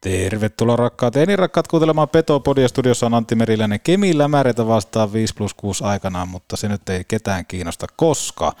[0.00, 2.68] Tervetuloa rakkaat ja rakkaat kuuntelemaan Petopodia.
[2.68, 7.04] Studiossa on Antti Meriläinen Kemi Lämäreitä vastaan 5 plus 6 aikanaan, mutta se nyt ei
[7.08, 8.52] ketään kiinnosta, koska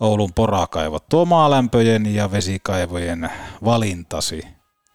[0.00, 3.30] Oulun porakaivot tuo maalämpöjen ja vesikaivojen
[3.64, 4.42] valintasi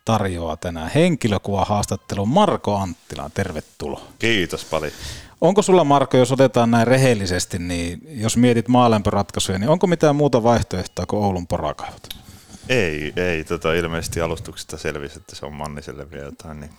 [0.05, 3.29] tarjoaa tänään henkilökuva haastattelun Marko Anttila.
[3.33, 4.01] Tervetuloa.
[4.19, 4.93] Kiitos paljon.
[5.41, 10.43] Onko sulla Marko, jos otetaan näin rehellisesti, niin jos mietit maalämpöratkaisuja, niin onko mitään muuta
[10.43, 12.26] vaihtoehtoa kuin Oulun porakaivot?
[12.69, 13.43] Ei, ei.
[13.43, 16.71] Tota, ilmeisesti alustuksesta selvisi, että se on Manniselle vielä jotain niin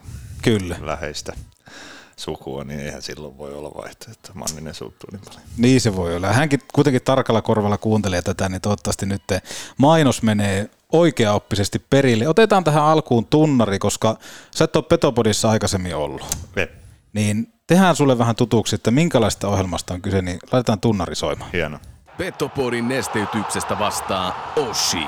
[0.42, 0.76] Kyllä.
[0.80, 1.32] läheistä
[2.16, 5.42] sukua, niin eihän silloin voi olla vaihtoehto, että Manninen suuttuu niin paljon.
[5.56, 6.32] Niin se voi olla.
[6.32, 9.22] Hänkin kuitenkin tarkalla korvalla kuuntelee tätä, niin toivottavasti nyt
[9.76, 12.28] mainos menee oikeaoppisesti perille.
[12.28, 14.18] Otetaan tähän alkuun tunnari, koska
[14.50, 16.26] sä et ole Petopodissa aikaisemmin ollut.
[16.56, 16.68] Me.
[17.12, 21.50] Niin tehdään sulle vähän tutuksi, että minkälaista ohjelmasta on kyse, niin laitetaan tunnari soimaan.
[21.52, 21.78] Hieno.
[22.18, 25.06] Petopodin nesteytyksestä vastaa Oshi.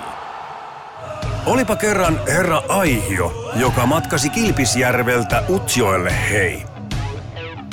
[1.47, 6.63] Olipa kerran herra Aihio, joka matkasi Kilpisjärveltä Utsjoelle hei.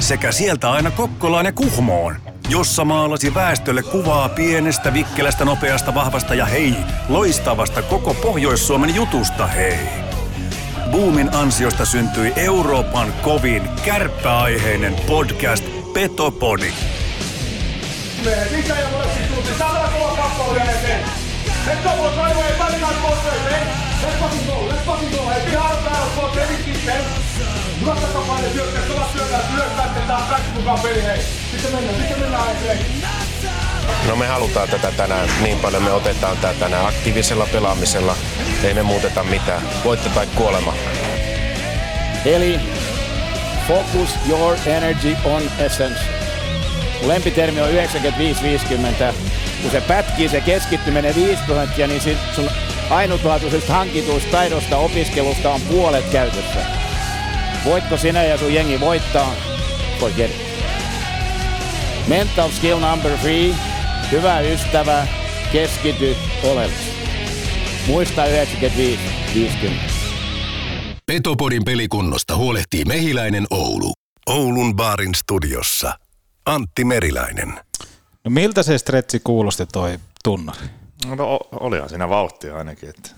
[0.01, 2.15] Sekä sieltä aina Kokkolaan ja Kuhmoon,
[2.49, 6.75] jossa maalasi väestölle kuvaa pienestä, vikkelästä, nopeasta, vahvasta ja hei,
[7.09, 9.79] loistavasta koko Pohjois-Suomen jutusta hei.
[10.91, 16.73] Boomin ansiosta syntyi Euroopan kovin kärppäaiheinen podcast Petopodi.
[18.51, 19.49] Mikä ja moleksi tunti?
[19.59, 21.06] Kappaleuden eteen.
[21.67, 22.47] Let's go, boys, right away.
[22.47, 23.63] Everybody got both ways, eh?
[24.03, 25.21] Let's fucking go, let's fucking go.
[25.27, 25.41] Hei,
[26.15, 26.57] boys, every
[28.87, 31.21] kovat syökkäys, hyökkäätte taas kaikki mukaan peli, hei.
[31.51, 32.79] Sitten mennään, sitten mennään eteen.
[34.07, 38.15] No me halutaan tätä tänään niin paljon, me otetaan tätä tänään aktiivisella pelaamisella.
[38.63, 39.61] Ei me muuteta mitään.
[39.83, 40.73] Voitto tai kuolema.
[42.25, 42.59] Eli
[43.67, 45.99] focus your energy on essence.
[47.01, 49.36] Lempitermi on 95-50.
[49.61, 52.49] Kun se pätkii se keskittyminen 5 prosenttia, niin sit sun
[52.89, 56.65] ainutlaatuisesta hankituista taidosta opiskelusta on puolet käytössä.
[57.65, 59.35] Voitko sinä ja sun jengi voittaa?
[59.99, 60.47] Forget it.
[62.07, 63.55] Mental skill number three.
[64.11, 65.07] Hyvä ystävä,
[65.51, 66.97] keskity oleellisesti.
[67.87, 68.27] Muista 95-50.
[71.05, 73.93] Petopodin pelikunnosta huolehtii Mehiläinen Oulu.
[74.29, 75.93] Oulun baarin studiossa
[76.45, 77.59] Antti Meriläinen.
[78.23, 80.67] No miltä se stretsi kuulosti toi tunnari?
[81.05, 83.09] No olihan siinä vauhtia ainakin, että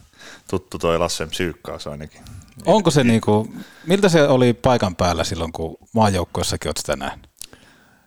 [0.49, 2.21] tuttu toi Lassen psyykkaus ainakin.
[2.65, 3.53] Onko se niinku,
[3.87, 7.29] miltä se oli paikan päällä silloin, kun maajoukkoissakin oot sitä nähnyt?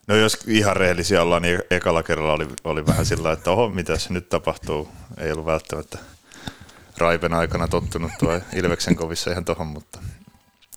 [0.09, 3.99] No jos ihan rehellisiä ollaan, niin ekalla kerralla oli, oli vähän sillä että oho, mitä
[3.99, 4.89] se nyt tapahtuu.
[5.19, 5.99] Ei ollut välttämättä
[6.99, 9.99] Raipen aikana tottunut tuo Ilveksen kovissa ihan tohon, mutta,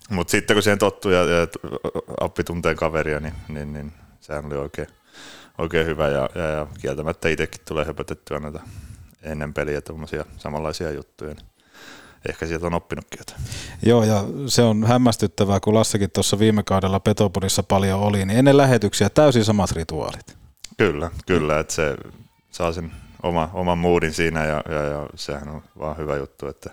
[0.10, 1.48] mutta sitten kun siihen tottuu ja, ja
[2.22, 4.88] appi tuntee kaveria, niin, niin, niin sehän oli oikein,
[5.58, 8.60] oikein hyvä ja, ja, ja kieltämättä itsekin tulee höpötettyä näitä
[9.24, 11.34] ennen peliä tuommoisia samanlaisia juttuja.
[11.34, 11.46] Niin
[12.30, 13.42] ehkä sieltä on oppinutkin jotain.
[13.86, 18.58] Joo, ja se on hämmästyttävää, kun Lassekin tuossa viime kaudella Petopodissa paljon oli, niin ennen
[18.58, 20.38] lähetyksiä täysin samat rituaalit.
[20.78, 21.96] Kyllä, kyllä, että se
[22.52, 22.92] saa sen
[23.24, 26.70] oma, oman moodin siinä ja, ja, ja sehän on vaan hyvä juttu, että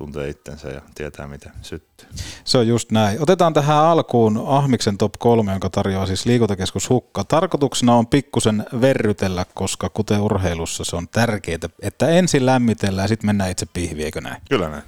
[0.00, 2.08] tuntee itsensä ja tietää miten syttyy.
[2.44, 3.22] Se on just näin.
[3.22, 7.24] Otetaan tähän alkuun Ahmiksen top 3, jonka tarjoaa siis liikuntakeskus Hukka.
[7.24, 13.26] Tarkoituksena on pikkusen verrytellä, koska kuten urheilussa se on tärkeää, että ensin lämmitellään ja sitten
[13.26, 14.42] mennään itse pihviin, eikö näin?
[14.50, 14.82] Kyllä näin.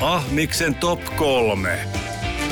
[0.00, 1.78] Ahmiksen top kolme.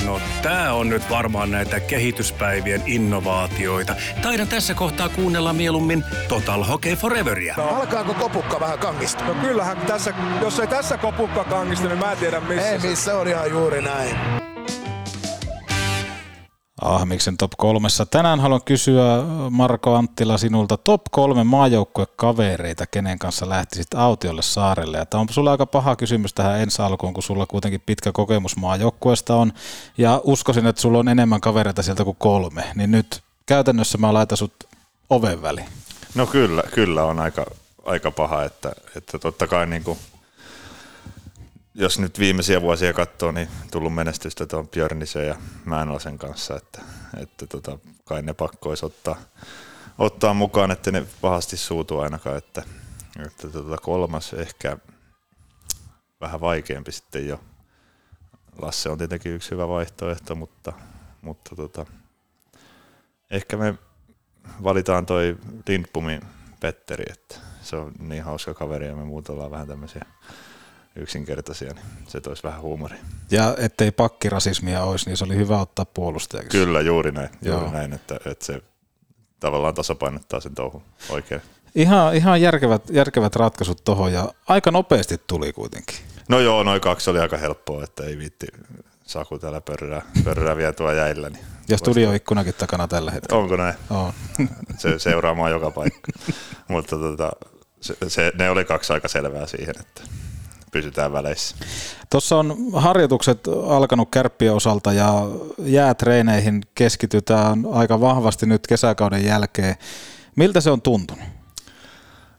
[0.07, 3.95] No tää on nyt varmaan näitä kehityspäivien innovaatioita.
[4.23, 7.55] Taidan tässä kohtaa kuunnella mieluummin Total Hockey Foreveria.
[7.59, 9.25] Alkaako kopukka vähän kangista?
[9.25, 12.69] No kyllähän tässä, jos ei tässä kopukka kangista, niin mä en tiedä missä.
[12.71, 14.40] Ei se- missä on ihan juuri näin.
[16.81, 18.07] Ahmiksen top kolmessa.
[18.07, 24.99] Tänään haluan kysyä Marko Anttila sinulta top kolme maajoukkuekavereita, kenen kanssa lähtisit autiolle saarelle.
[24.99, 28.57] Ja tämä on sulla aika paha kysymys tähän ensi alkuun, kun sulla kuitenkin pitkä kokemus
[28.57, 29.53] maajoukkueesta on.
[29.99, 32.65] Ja uskoisin, että sulla on enemmän kavereita sieltä kuin kolme.
[32.75, 34.55] Niin nyt käytännössä mä laitan sut
[35.11, 35.69] oven väliin.
[36.15, 37.47] No kyllä, kyllä on aika,
[37.85, 39.99] aika paha, että, että totta kai niin kuin,
[41.81, 46.83] jos nyt viimeisiä vuosia katsoo, niin tullut menestystä tuon Björnisen ja Mäenlasen kanssa, että,
[47.23, 49.17] että tota, kai ne pakko olisi ottaa,
[49.99, 52.63] ottaa mukaan, että ne pahasti suutu ainakaan, että,
[53.27, 54.77] että tota, kolmas ehkä
[56.21, 57.41] vähän vaikeampi sitten jo.
[58.63, 60.73] Lasse on tietenkin yksi hyvä vaihtoehto, mutta,
[61.23, 61.87] mutta tota,
[63.31, 63.75] ehkä me
[64.63, 65.39] valitaan toi
[65.69, 66.21] Lindbomin
[66.61, 70.05] Petteri, että se on niin hauska kaveri ja me muut ollaan vähän tämmöisiä
[70.97, 72.99] yksinkertaisia, niin se toisi vähän huumoria.
[73.31, 76.59] Ja ettei pakkirasismia olisi, niin se oli hyvä ottaa puolustajaksi.
[76.59, 77.73] Kyllä, juuri näin, juuri Joo.
[77.73, 78.63] näin että, että se
[79.41, 81.43] tavallaan tasapainottaa sen touhun oikein.
[81.75, 85.97] Ihan, ihan järkevät, järkevät ratkaisut tuohon ja aika nopeasti tuli kuitenkin.
[86.29, 88.47] No joo, noin kaksi oli aika helppoa, että ei viitti
[89.05, 91.31] Saku täällä pörrää, pörrää vielä tuo jäillä.
[91.31, 93.43] Niin ja studioikkunakin takana tällä hetkellä.
[93.43, 93.75] Onko näin?
[93.91, 94.13] On.
[94.79, 96.13] se seuraa mua joka paikka.
[96.69, 97.33] Mutta tota,
[97.81, 100.03] se, se, ne oli kaksi aika selvää siihen, että
[100.71, 101.57] pysytään väleissä.
[102.11, 105.29] Tuossa on harjoitukset alkanut kärppien osalta ja
[105.59, 109.77] jäätreeneihin keskitytään aika vahvasti nyt kesäkauden jälkeen.
[110.37, 111.25] Miltä se on tuntunut?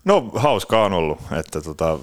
[0.05, 1.99] No hauskaa on ollut, että tota,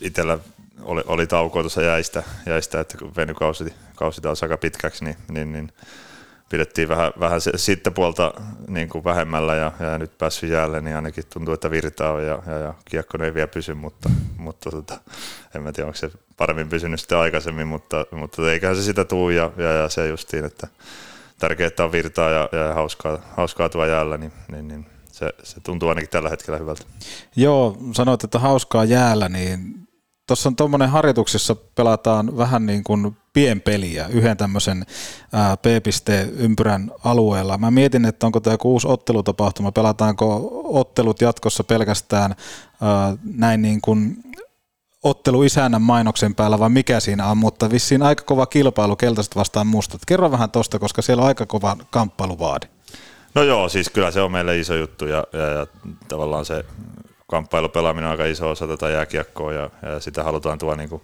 [0.00, 0.38] itsellä
[0.82, 5.52] oli, oli taukoa tuossa jäistä, jäistä, että kun venykausi kausi taas aika pitkäksi, niin, niin,
[5.52, 5.72] niin
[6.48, 8.34] pidettiin vähän, vähän se, sitten puolta
[8.68, 12.42] niin kuin vähemmällä ja, ja, nyt päässyt jäälle, niin ainakin tuntuu, että virtaa on ja,
[12.46, 15.00] ja, ja kiekko ei vielä pysy, mutta, mutta tota,
[15.54, 19.30] en mä tiedä, onko se paremmin pysynyt sitten aikaisemmin, mutta, mutta eiköhän se sitä tuu
[19.30, 20.68] ja, ja, ja se justiin, että
[21.38, 25.60] tärkeää, että on virtaa ja, ja hauskaa, hauskaa tuo jäällä, niin, niin, niin se, se
[25.60, 26.84] tuntuu ainakin tällä hetkellä hyvältä.
[27.36, 29.87] Joo, sanoit, että hauskaa jäällä, niin
[30.28, 34.86] tuossa on tuommoinen harjoituksessa pelataan vähän niin kuin pienpeliä yhden tämmöisen
[35.62, 37.58] P-ympyrän alueella.
[37.58, 42.34] Mä mietin, että onko tämä joku uusi ottelutapahtuma, pelataanko ottelut jatkossa pelkästään
[43.34, 44.16] näin niin kuin
[45.02, 49.66] ottelu isännän mainoksen päällä vai mikä siinä on, mutta vissiin aika kova kilpailu keltaiset vastaan
[49.66, 50.00] mustat.
[50.06, 52.66] Kerro vähän tosta, koska siellä on aika kova kamppailuvaadi.
[53.34, 55.66] No joo, siis kyllä se on meille iso juttu ja, ja, ja
[56.08, 56.64] tavallaan se
[57.30, 61.02] kamppailupelaaminen on aika iso osa tätä jääkiekkoa ja, ja sitä halutaan tuoda niin kuin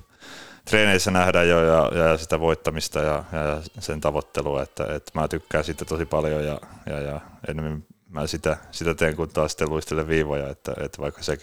[0.65, 5.65] treeneissä nähdä jo ja, ja sitä voittamista ja, ja sen tavoittelua, että, että mä tykkään
[5.65, 10.09] siitä tosi paljon ja, ja, ja enemmän mä sitä, sitä teen, kun taas sitten luistelen
[10.09, 11.39] viivoja, että, että vaikka se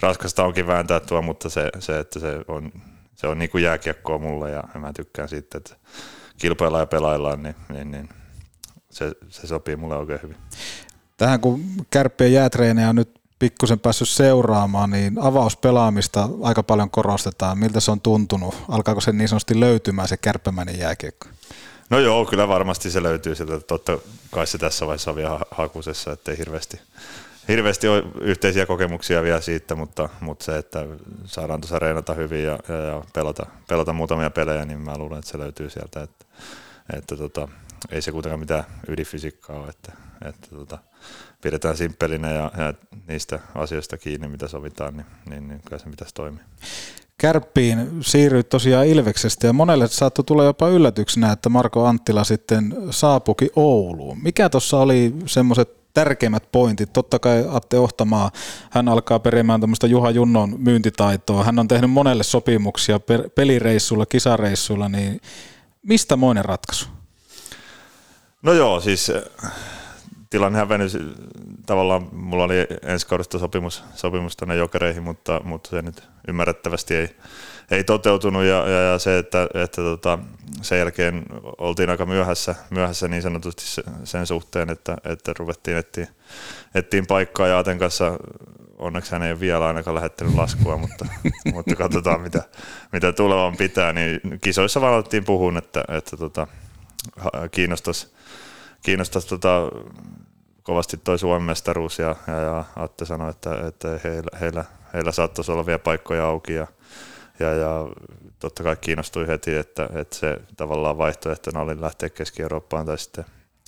[0.00, 2.72] raskasta onkin vääntää tuo, mutta se, se että se on,
[3.14, 5.76] se on niin kuin jääkiekkoa mulle ja mä tykkään siitä, että
[6.38, 8.08] kilpaillaan ja pelaillaan, niin, niin, niin
[8.90, 10.36] se, se sopii mulle oikein hyvin.
[11.16, 11.60] Tähän kun
[11.90, 17.58] kärppien jäätreenejä on nyt pikkusen päässyt seuraamaan, niin avauspelaamista aika paljon korostetaan.
[17.58, 18.54] Miltä se on tuntunut?
[18.68, 21.28] Alkaako se niin sanotusti löytymään se kärppämäinen jääkiekko?
[21.90, 23.60] No joo, kyllä varmasti se löytyy sieltä.
[23.60, 23.98] Totta
[24.30, 26.80] kai se tässä vaiheessa on vielä hakusessa, ettei hirveästi,
[27.48, 30.86] hirveästi ole yhteisiä kokemuksia vielä siitä, mutta, mutta se, että
[31.24, 35.30] saadaan tuossa reenata hyvin ja, ja, ja pelata, pelata muutamia pelejä, niin mä luulen, että
[35.30, 36.02] se löytyy sieltä.
[36.02, 36.24] Että,
[36.96, 37.48] että tota,
[37.90, 39.92] ei se kuitenkaan mitään ydinfysiikkaa ole, että,
[40.28, 40.78] että tota,
[41.42, 42.74] pidetään simppelinä ja, ja
[43.08, 46.44] niistä asioista kiinni, mitä sovitaan, niin, niin, niin kyllä se pitäisi toimia.
[47.18, 53.50] Kärppiin siirryit tosiaan Ilveksestä ja monelle saattoi tulla jopa yllätyksenä, että Marko Anttila sitten saapuki
[53.56, 54.22] Ouluun.
[54.22, 56.92] Mikä tuossa oli semmoiset tärkeimmät pointit.
[56.92, 58.30] Totta kai Atte Ohtamaa,
[58.70, 61.44] hän alkaa perimään tämmöistä Juha Junnon myyntitaitoa.
[61.44, 63.00] Hän on tehnyt monelle sopimuksia
[63.34, 65.20] pelireissulla, kisareissulla, niin
[65.82, 66.86] mistä moinen ratkaisu?
[68.42, 69.12] No joo, siis
[70.32, 70.86] tilannehan venyi
[71.66, 77.16] tavallaan, mulla oli ensi kaudesta sopimus, sopimus tänne jokereihin, mutta, mutta se nyt ymmärrettävästi ei,
[77.70, 78.44] ei toteutunut.
[78.44, 80.18] Ja, ja, ja se, että, että tota,
[80.62, 81.22] sen jälkeen
[81.58, 83.64] oltiin aika myöhässä, myöhässä niin sanotusti
[84.04, 86.06] sen suhteen, että, että ruvettiin etsiä,
[86.74, 87.46] etsiin paikkaa.
[87.46, 88.18] Ja Aten kanssa
[88.78, 91.06] onneksi hän ei ole vielä ainakaan lähettänyt laskua, mutta,
[91.54, 92.42] mutta katsotaan mitä,
[92.92, 96.46] mitä tulevan pitää, niin kisoissa vaan alettiin puhua, että, että tota,
[97.50, 98.12] kiinnostaisi
[98.82, 99.70] kiinnostaisi tota,
[100.62, 104.64] kovasti toi Suomen mestaruus ja, ja, ja Atte sanoi, että, että heillä, heillä,
[104.94, 106.66] heillä saattaisi olla vielä paikkoja auki ja,
[107.40, 107.86] ja, ja
[108.38, 113.24] totta kai kiinnostui heti, että, että se tavallaan vaihtoehtona oli lähteä Keski-Eurooppaan tai sitten,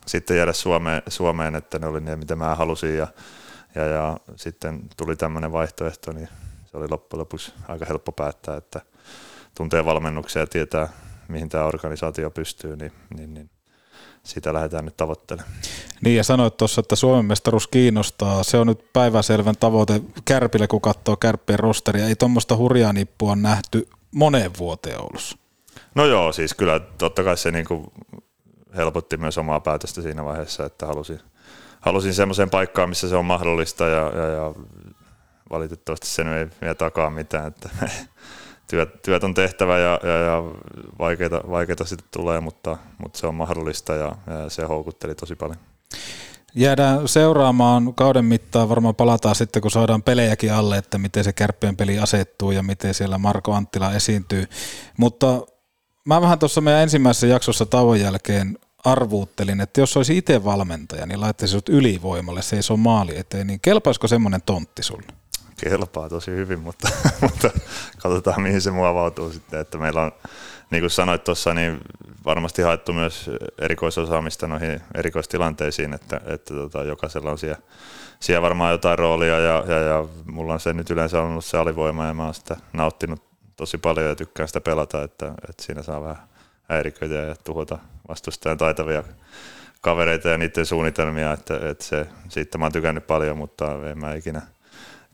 [0.06, 3.06] sitten jäädä Suomeen, Suomeen, että ne oli ne, mitä mä halusin ja,
[3.74, 6.28] ja, ja sitten tuli tämmöinen vaihtoehto, niin
[6.66, 8.80] se oli loppujen lopuksi aika helppo päättää, että
[9.54, 10.88] tuntee valmennuksia ja tietää,
[11.28, 13.50] mihin tämä organisaatio pystyy, niin, niin, niin
[14.24, 15.52] sitä lähdetään nyt tavoittelemaan.
[16.00, 18.42] Niin ja sanoit tuossa, että Suomen mestaruus kiinnostaa.
[18.42, 22.06] Se on nyt päiväselvän tavoite Kärpille, kun katsoo Kärppien rosteria.
[22.06, 25.36] Ei tuommoista hurjaa nippua nähty moneen vuoteen Oulussa.
[25.94, 27.86] No joo, siis kyllä totta kai se niin kuin
[28.76, 31.20] helpotti myös omaa päätöstä siinä vaiheessa, että halusin,
[31.80, 34.54] halusin semmoiseen paikkaan, missä se on mahdollista ja, ja, ja
[35.50, 37.68] valitettavasti sen ei vielä takaa mitään, että
[38.70, 40.42] työt, työt on tehtävä ja, ja, ja
[40.98, 45.58] vaikeita, vaikeita sitten tulee, mutta, mutta se on mahdollista ja, ja se houkutteli tosi paljon.
[46.54, 51.76] Jäädään seuraamaan kauden mittaan, varmaan palataan sitten kun saadaan pelejäkin alle, että miten se kärppien
[51.76, 54.44] peli asettuu ja miten siellä Marko Anttila esiintyy.
[54.96, 55.42] Mutta
[56.04, 61.20] mä vähän tuossa meidän ensimmäisessä jaksossa tauon jälkeen arvuuttelin, että jos olisi itse valmentaja, niin
[61.20, 65.06] laittaisi sut ylivoimalle, se ei ole maali eteen, niin kelpaisiko semmoinen tontti sulle?
[65.70, 66.88] Kelpaa tosi hyvin, mutta,
[67.20, 67.50] mutta
[68.02, 70.12] katsotaan mihin se muovautuu sitten, että meillä on,
[70.70, 71.80] niin kuin sanoit tuossa, niin
[72.24, 77.58] varmasti haettu myös erikoisosaamista noihin erikoistilanteisiin, että, että tota, jokaisella on siellä,
[78.20, 82.06] siellä varmaan jotain roolia ja, ja, ja mulla on se nyt yleensä ollut se alivoima
[82.06, 83.22] ja mä oon sitä nauttinut
[83.56, 86.22] tosi paljon ja tykkään sitä pelata, että, että siinä saa vähän
[86.68, 87.78] häiriköitä ja tuhota
[88.08, 89.02] vastustajan taitavia
[89.80, 94.14] kavereita ja niiden suunnitelmia, että, että se, siitä mä oon tykännyt paljon, mutta en mä
[94.14, 94.42] ikinä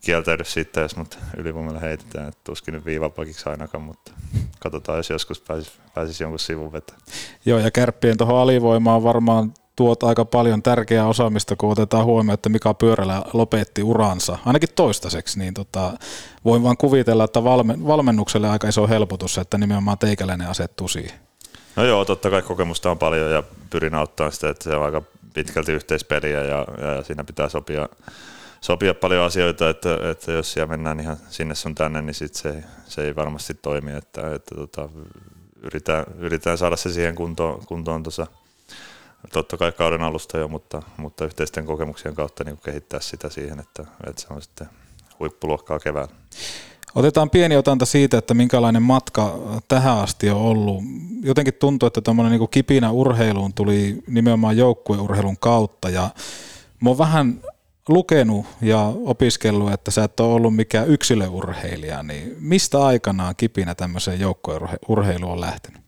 [0.01, 4.11] kieltäydy siitä, jos mut ylivoimalla heitetään, että tuskin nyt viivapakiksi ainakaan, mutta
[4.59, 7.03] katsotaan, jos joskus pääsis, pääsis jonkun sivun vetämään.
[7.45, 12.49] Joo, ja kärppien tuohon alivoimaan varmaan tuot aika paljon tärkeää osaamista, kun otetaan huomioon, että
[12.49, 15.93] Mika Pyörälä lopetti uransa, ainakin toistaiseksi, niin tota,
[16.45, 21.19] voin vaan kuvitella, että valmen, valmennukselle aika iso helpotus, että nimenomaan teikäläinen asettuu siihen.
[21.75, 25.01] No joo, totta kai kokemusta on paljon ja pyrin auttamaan sitä, että se on aika
[25.33, 27.89] pitkälti yhteispeliä ja, ja siinä pitää sopia,
[28.61, 32.63] sopia paljon asioita, että, että jos siellä mennään ihan sinne sun tänne, niin sit se,
[32.85, 34.89] se ei varmasti toimi, että, että tota,
[35.63, 38.27] yritän, yritän saada se siihen kuntoon, kuntoon tuossa
[39.33, 43.85] totta kai kauden alusta jo, mutta, mutta yhteisten kokemuksien kautta niin kehittää sitä siihen, että,
[44.07, 44.69] että se on sitten
[45.19, 46.13] huippuluokkaa keväällä.
[46.95, 50.83] Otetaan pieni otanta siitä, että minkälainen matka tähän asti on ollut.
[51.23, 56.09] Jotenkin tuntuu, että tuommoinen niin kipinä urheiluun tuli nimenomaan joukkueurheilun kautta ja
[56.81, 57.41] mä oon vähän
[57.91, 64.19] lukenut ja opiskellut, että sä et ole ollut mikään yksilöurheilija, niin mistä aikanaan kipinä tämmöiseen
[64.19, 65.81] joukkueurheiluun on lähtenyt?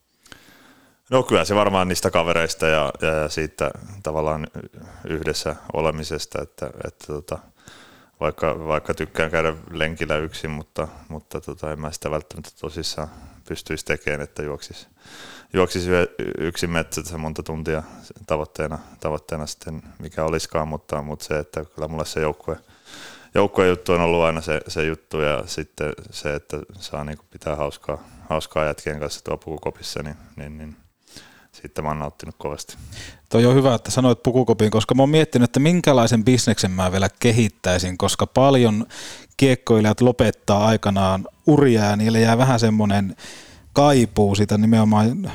[1.09, 3.71] No kyllä se varmaan niistä kavereista ja, ja siitä
[4.03, 4.47] tavallaan
[5.07, 7.39] yhdessä olemisesta, että, että tota,
[8.19, 13.07] vaikka, vaikka tykkään käydä lenkillä yksin, mutta, mutta tota, en mä sitä välttämättä tosissaan
[13.47, 14.87] pystyisi tekemään, että juoksisi,
[15.53, 15.89] juoksisi
[16.37, 17.83] yksin metsässä monta tuntia
[18.27, 22.57] tavoitteena, tavoitteena sitten mikä olisikaan, mutta, mutta se, että kyllä mulle se joukkue,
[23.35, 27.55] joukkueen juttu on ollut aina se, se juttu ja sitten se, että saa niin pitää
[27.55, 30.75] hauskaa, hauskaa jätkien kanssa tuo pukukopissa, niin, niin, niin
[31.51, 32.77] siitä mä oon nauttinut kovasti.
[33.29, 37.09] Toi on hyvä, että sanoit pukukopin, koska mä oon miettinyt, että minkälaisen bisneksen mä vielä
[37.19, 38.85] kehittäisin, koska paljon
[39.37, 43.15] kiekkoilijat lopettaa aikanaan uria ja niille jää vähän semmoinen
[43.73, 45.31] kaipuu sitä nimenomaan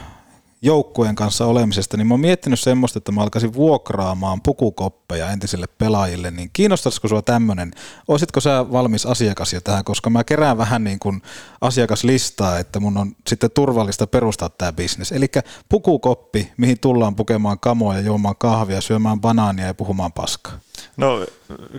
[0.62, 6.30] joukkueen kanssa olemisesta, niin mä oon miettinyt semmoista, että mä alkaisin vuokraamaan pukukoppeja entisille pelaajille,
[6.30, 7.72] niin kiinnostaisiko sua tämmöinen?
[8.08, 11.22] Olisitko sä valmis asiakas jo tähän, koska mä kerään vähän niin kuin
[11.60, 15.12] asiakaslistaa, että mun on sitten turvallista perustaa tämä bisnes.
[15.12, 15.26] Eli
[15.68, 20.58] pukukoppi, mihin tullaan pukemaan kamoja, juomaan kahvia, syömään banaania ja puhumaan paskaa.
[20.96, 21.26] No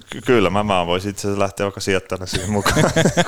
[0.10, 2.84] ky- kyllä, mä, mä voisin itse asiassa lähteä vaikka sijoittana siihen mukaan.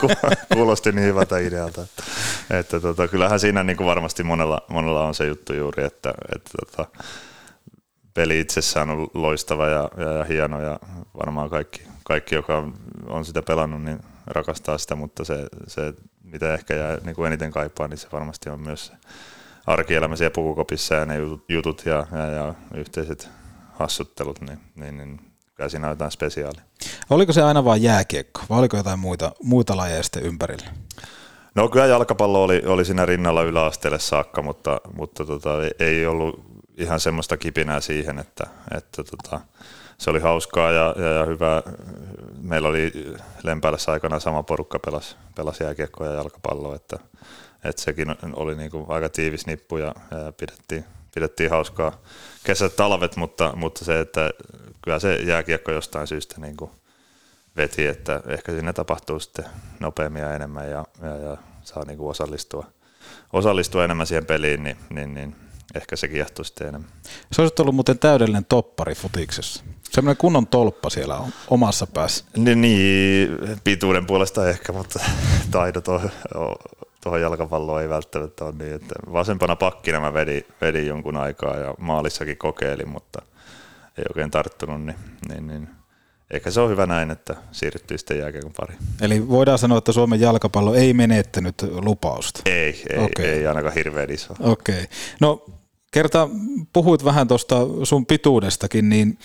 [0.54, 1.82] Kuulosti niin hyvältä idealta.
[1.82, 2.04] Että,
[2.50, 6.51] että tota, kyllähän siinä niin kuin varmasti monella, monella on se juttu juuri, että, että
[6.66, 6.86] tota,
[8.13, 10.80] peli itsessään on loistava ja, ja, ja hieno ja
[11.18, 12.74] varmaan kaikki, kaikki, joka on,
[13.08, 17.51] on sitä pelannut, niin rakastaa sitä, mutta se, se mitä ehkä jää niin kuin eniten
[17.51, 18.94] kaipaa, niin se varmasti on myös se
[19.68, 21.16] arkielämä siellä pukukopissa ja ne
[21.50, 23.30] jutut ja, ja, ja yhteiset
[23.74, 25.31] hassuttelut, niin, niin, niin
[25.62, 26.62] kyllä siinä on jotain spesiaalia.
[27.10, 30.65] Oliko se aina vain jääkiekko vai oliko jotain muita, muita lajeja sitten ympärillä?
[31.56, 35.50] No kyllä jalkapallo oli, oli siinä rinnalla yläasteelle saakka, mutta, mutta tota,
[35.80, 36.44] ei ollut
[36.77, 38.44] ihan semmoista kipinää siihen, että,
[38.77, 39.41] että tota,
[39.98, 41.62] se oli hauskaa ja, ja, ja hyvää.
[42.41, 42.91] Meillä oli
[43.44, 47.00] Lempäälässä aikana sama porukka pelasi, pelasi jääkiekkoa ja jalkapalloa, että,
[47.63, 52.01] että sekin oli niin kuin aika tiivis nippu ja, ja pidettiin, pidettiin hauskaa
[52.44, 54.30] kesät, talvet, mutta, mutta se, että
[54.82, 56.72] kyllä se jääkiekko jostain syystä niin kuin
[57.58, 59.46] veti, että ehkä siinä tapahtuu sitten
[59.80, 62.65] nopeammin ja enemmän ja, ja, ja saa niin kuin osallistua,
[63.34, 65.36] osallistua enemmän siihen peliin, niin, niin, niin
[65.75, 66.91] ehkä se kiehtoo sitten enemmän.
[67.32, 69.63] Se olisi ollut muuten täydellinen toppari futiksessa.
[69.91, 72.25] Semmoinen kunnon tolppa siellä on omassa päässä.
[72.38, 73.30] Niin, niin
[73.63, 75.00] pituuden puolesta ehkä, mutta
[75.51, 76.10] taidot on,
[77.03, 81.74] tuohon jalkapalloon ei välttämättä ole niin, että vasempana pakkina mä vedin, vedin jonkun aikaa ja
[81.79, 83.22] maalissakin kokeilin, mutta
[83.98, 84.96] ei oikein tarttunut, niin,
[85.29, 85.70] niin, niin
[86.31, 88.75] ehkä se on hyvä näin, että siirryttiin sitten jääkiekon pari.
[89.01, 92.41] Eli voidaan sanoa, että Suomen jalkapallo ei menettänyt lupausta?
[92.46, 93.25] Ei, ei, okay.
[93.25, 94.34] ei ainakaan hirveän iso.
[94.39, 94.75] Okei.
[94.75, 94.88] Okay.
[95.20, 95.46] No
[95.91, 96.29] kerta
[96.74, 99.20] puhuit vähän tuosta sun pituudestakin, niin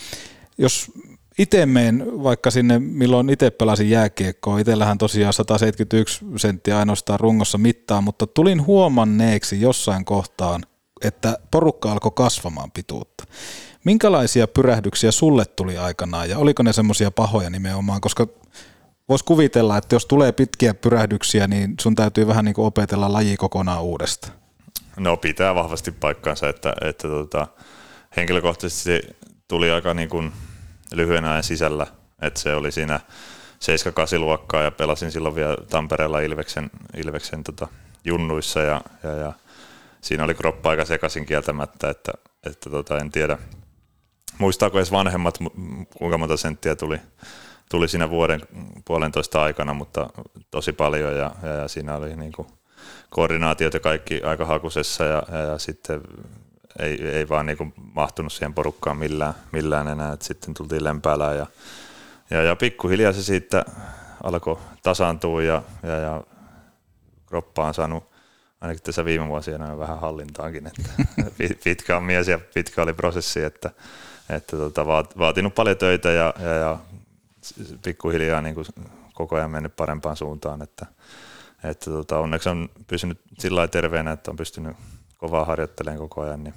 [0.57, 0.91] jos
[1.37, 8.01] itse menen vaikka sinne, milloin itse pelasin jääkiekkoa, itsellähän tosiaan 171 senttiä ainoastaan rungossa mittaa,
[8.01, 10.63] mutta tulin huomanneeksi jossain kohtaan,
[11.01, 13.23] että porukka alkoi kasvamaan pituutta.
[13.83, 18.27] Minkälaisia pyrähdyksiä sulle tuli aikanaan ja oliko ne semmoisia pahoja nimenomaan, koska
[19.09, 23.37] voisi kuvitella, että jos tulee pitkiä pyrähdyksiä, niin sun täytyy vähän niin kuin opetella laji
[23.37, 24.33] kokonaan uudestaan.
[24.97, 27.47] No pitää vahvasti paikkaansa, että, että tota,
[28.17, 28.99] henkilökohtaisesti
[29.47, 30.31] tuli aika niin kuin
[30.93, 31.87] lyhyen ajan sisällä,
[32.21, 32.99] että se oli siinä
[34.17, 37.67] 7-8 luokkaa ja pelasin silloin vielä Tampereella Ilveksen, Ilveksen tota,
[38.05, 39.33] junnuissa ja, ja, ja,
[40.01, 42.11] siinä oli kroppa aika sekaisin kieltämättä, että,
[42.45, 43.37] että tota, en tiedä
[44.37, 45.37] muistaako edes vanhemmat,
[45.97, 46.99] kuinka monta senttiä tuli,
[47.71, 48.41] tuli siinä vuoden
[48.85, 50.09] puolentoista aikana, mutta
[50.51, 52.47] tosi paljon ja, ja, ja siinä oli niin kuin
[53.09, 56.01] koordinaatiot ja kaikki aika hakusessa ja, ja, ja sitten
[56.79, 61.37] ei, ei vaan niin kuin mahtunut siihen porukkaan millään, millään enää, että sitten tultiin Lempäälään
[61.37, 61.47] ja,
[62.29, 63.65] ja, ja pikkuhiljaa se siitä
[64.23, 66.23] alkoi tasaantua ja, ja, ja
[67.25, 68.03] kroppa on saanut
[68.61, 70.83] ainakin tässä viime vuosina vähän hallintaankin, että
[71.63, 73.71] pitkä on mies ja pitkä oli prosessi, että,
[74.29, 76.77] että tota, vaatinut paljon töitä ja, ja, ja
[77.83, 78.65] pikkuhiljaa niin kuin
[79.13, 80.85] koko ajan mennyt parempaan suuntaan, että,
[81.63, 84.77] että tota, onneksi on pysynyt sillä terveenä, että on pystynyt
[85.17, 86.53] kovaa harjoittelemaan koko ajan, niin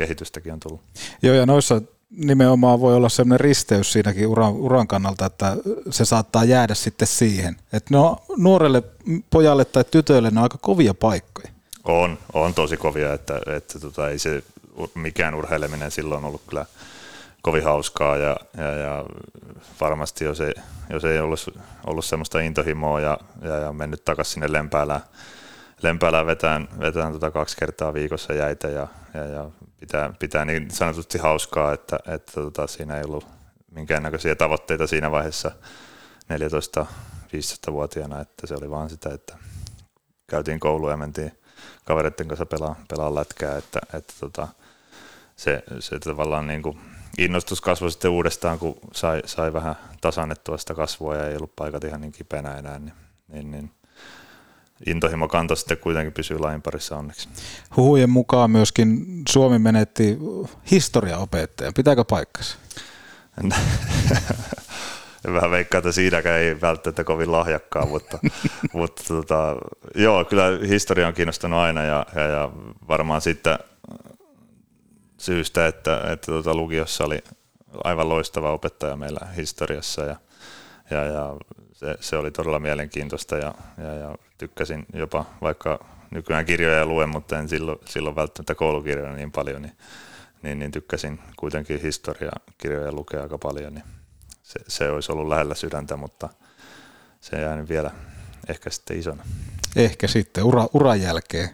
[0.00, 0.80] kehitystäkin on tullut.
[1.22, 5.56] Joo, ja noissa nimenomaan voi olla sellainen risteys siinäkin uran, uran kannalta, että
[5.90, 7.56] se saattaa jäädä sitten siihen.
[7.72, 8.82] Että no, nuorelle
[9.30, 11.48] pojalle tai tytölle ne on aika kovia paikkoja.
[11.84, 14.42] On, on tosi kovia, että, että tota, ei se
[14.94, 16.66] mikään urheileminen silloin ollut kyllä
[17.42, 19.04] kovin hauskaa ja, ja, ja
[19.80, 20.54] varmasti jos ei,
[20.90, 25.00] jos ei ollut, ollut semmoista intohimoa ja, ja, ja mennyt takaisin sinne Lempäälään,
[25.82, 31.18] Lempäälään vetään, vetään tota kaksi kertaa viikossa jäitä ja, ja, ja pitää, pitää niin sanotusti
[31.18, 33.26] hauskaa, että, että tota, siinä ei ollut
[33.70, 35.50] minkäännäköisiä tavoitteita siinä vaiheessa
[36.32, 39.38] 14-15-vuotiaana, että se oli vaan sitä, että
[40.26, 41.32] käytiin koulua ja mentiin
[41.84, 44.48] kavereiden kanssa pelaa, pelaa lätkää, että, että tota,
[45.36, 46.80] se, se tavallaan niin kuin
[47.18, 51.84] innostus kasvoi sitten uudestaan, kun sai, sai vähän tasannettua sitä kasvua ja ei ollut paikat
[51.84, 52.94] ihan niin kipeänä enää, niin,
[53.28, 53.70] niin, niin
[54.86, 57.28] intohimo kanto sitten kuitenkin pysyy lain parissa onneksi.
[57.76, 60.18] Huhujen mukaan myöskin Suomi menetti
[60.70, 61.74] historiaopettajan.
[61.74, 62.56] Pitääkö paikkansa?
[65.32, 68.18] vähän veikkaa, että siinäkään ei välttämättä kovin lahjakkaan, mutta,
[68.72, 69.56] mutta tota,
[69.94, 72.50] joo, kyllä historia on kiinnostanut aina ja, ja, ja
[72.88, 73.58] varmaan sitten
[75.18, 77.18] syystä, että, että tuota, lukiossa oli
[77.84, 80.16] aivan loistava opettaja meillä historiassa ja,
[80.90, 81.36] ja, ja
[81.80, 87.38] se, se, oli todella mielenkiintoista ja, ja, ja tykkäsin jopa, vaikka nykyään kirjoja luen, mutta
[87.38, 89.76] en silloin, silloin välttämättä koulukirjoja niin paljon, niin,
[90.42, 93.84] niin, niin tykkäsin kuitenkin historiakirjoja lukea aika paljon, niin
[94.42, 96.28] se, se olisi ollut lähellä sydäntä, mutta
[97.20, 97.90] se jäänyt vielä
[98.48, 99.24] ehkä sitten isona.
[99.76, 101.48] Ehkä sitten ura, uran jälkeen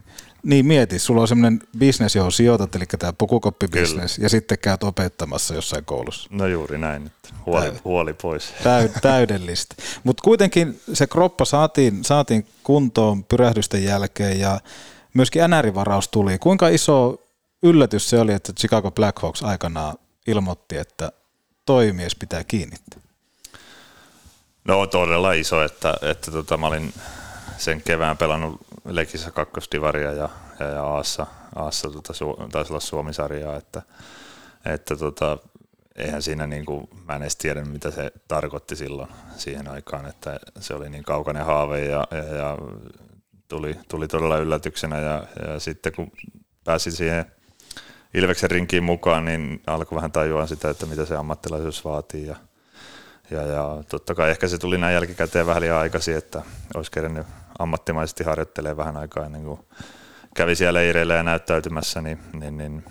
[0.46, 5.54] niin mieti, sulla on semmoinen bisnes, johon sijoitat, eli tämä pukukoppibisnes, ja sitten käyt opettamassa
[5.54, 6.28] jossain koulussa.
[6.32, 8.54] No juuri näin, että huoli, Täy- huoli pois.
[8.62, 9.74] Täy- täydellistä.
[10.04, 14.60] Mutta kuitenkin se kroppa saatiin, saatiin kuntoon pyrähdysten jälkeen, ja
[15.14, 16.38] myöskin NR-varaus tuli.
[16.38, 17.22] Kuinka iso
[17.62, 19.94] yllätys se oli, että Chicago Blackhawks aikanaan
[20.26, 21.12] ilmoitti, että
[21.66, 23.00] toimies pitää kiinnittää?
[24.64, 26.92] No todella iso, että, että tota, mä olin
[27.58, 30.28] sen kevään pelannut Lekissä kakkosdivaria ja,
[30.60, 33.82] ja, ja Aassa, Aassa tota, su, taisi olla Suomisarjaa, että,
[34.64, 35.38] että tota,
[35.96, 40.40] eihän siinä niin kuin, mä en edes tiedä mitä se tarkoitti silloin siihen aikaan, että
[40.60, 42.58] se oli niin kaukainen haave ja, ja, ja
[43.48, 46.12] tuli, tuli todella yllätyksenä ja, ja sitten kun
[46.64, 47.24] pääsin siihen
[48.14, 52.36] Ilveksen rinkiin mukaan, niin alkoi vähän tajua sitä, että mitä se ammattilaisuus vaatii ja,
[53.30, 56.42] ja, ja totta kai ehkä se tuli näin jälkikäteen vähän liian aikaisin, että
[56.74, 57.26] olisi kerennyt
[57.58, 59.60] ammattimaisesti harjoittelee vähän aikaa ennen kuin
[60.36, 62.84] kävi siellä leireillä ja näyttäytymässä, niin, niin, niin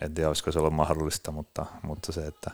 [0.00, 2.50] en tiedä, olisiko se ollut mahdollista, mutta, mutta se, että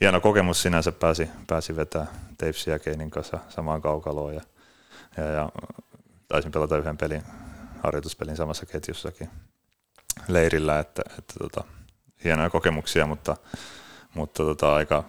[0.00, 2.06] hieno kokemus sinänsä pääsi, pääsi vetää
[2.38, 4.40] Teipsin ja Keinin kanssa samaan kaukaloon ja,
[5.16, 5.48] ja, ja
[6.28, 7.22] taisin pelata yhden pelin,
[7.82, 9.30] harjoituspelin samassa ketjussakin
[10.28, 11.64] leirillä, että, että tota,
[12.24, 13.36] hienoja kokemuksia, mutta,
[14.14, 15.04] mutta tota, aika,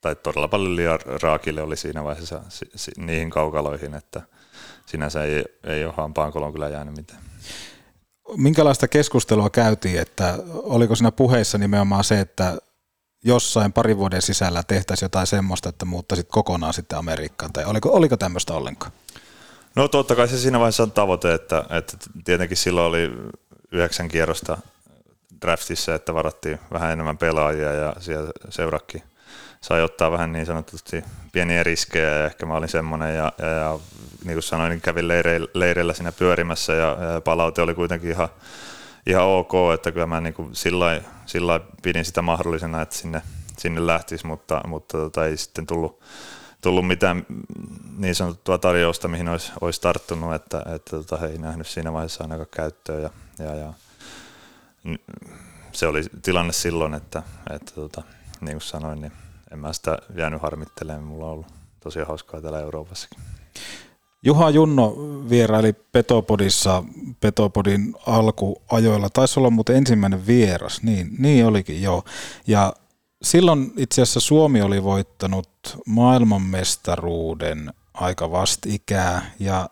[0.00, 2.42] tai todella paljon liian raakille oli siinä vaiheessa
[2.96, 4.22] niihin kaukaloihin, että,
[4.86, 7.20] sinänsä ei, ei ole hampaankoloon kyllä jäänyt mitään.
[8.36, 12.58] Minkälaista keskustelua käytiin, että oliko siinä puheissa nimenomaan se, että
[13.24, 18.16] jossain parin vuoden sisällä tehtäisiin jotain semmoista, että muuttaisit kokonaan sitten Amerikkaan, tai oliko, oliko
[18.16, 18.92] tämmöistä ollenkaan?
[19.76, 23.10] No totta kai se siinä vaiheessa on tavoite, että, että tietenkin silloin oli
[23.72, 24.58] yhdeksän kierrosta
[25.42, 29.02] draftissa, että varattiin vähän enemmän pelaajia ja siellä seurakki
[29.60, 33.78] sai ottaa vähän niin sanotusti pieniä riskejä ja ehkä mä olin semmoinen ja, ja, ja
[34.24, 38.28] niin kuin sanoin, niin kävin leireillä, leireillä siinä pyörimässä ja, ja palaute oli kuitenkin ihan,
[39.06, 43.22] ihan ok, että kyllä mä niin kuin sillä, sillä pidin sitä mahdollisena, että sinne,
[43.58, 46.00] sinne lähtisi, mutta, mutta tota, ei sitten tullut,
[46.60, 47.26] tullut mitään
[47.98, 52.24] niin sanottua tarjousta, mihin olisi, olisi tarttunut, että, että tota, he ei nähnyt siinä vaiheessa
[52.24, 53.72] ainakaan käyttöä ja, ja, ja
[55.72, 58.02] se oli tilanne silloin, että, että tota,
[58.40, 59.12] niin kuin sanoin, niin
[59.52, 61.46] en mä sitä jäänyt harmittelemaan, mulla on ollut
[61.80, 63.18] tosi hauskaa täällä Euroopassakin.
[64.22, 64.94] Juha Junno
[65.28, 66.84] vieraili Petopodissa
[67.20, 69.10] Petopodin alkuajoilla.
[69.10, 72.04] Taisi olla muuten ensimmäinen vieras, niin, niin olikin joo.
[72.46, 72.72] Ja
[73.22, 75.48] silloin itse asiassa Suomi oli voittanut
[75.86, 79.70] maailmanmestaruuden aika vastikää ja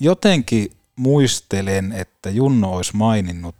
[0.00, 3.56] jotenkin muistelen, että Junno olisi maininnut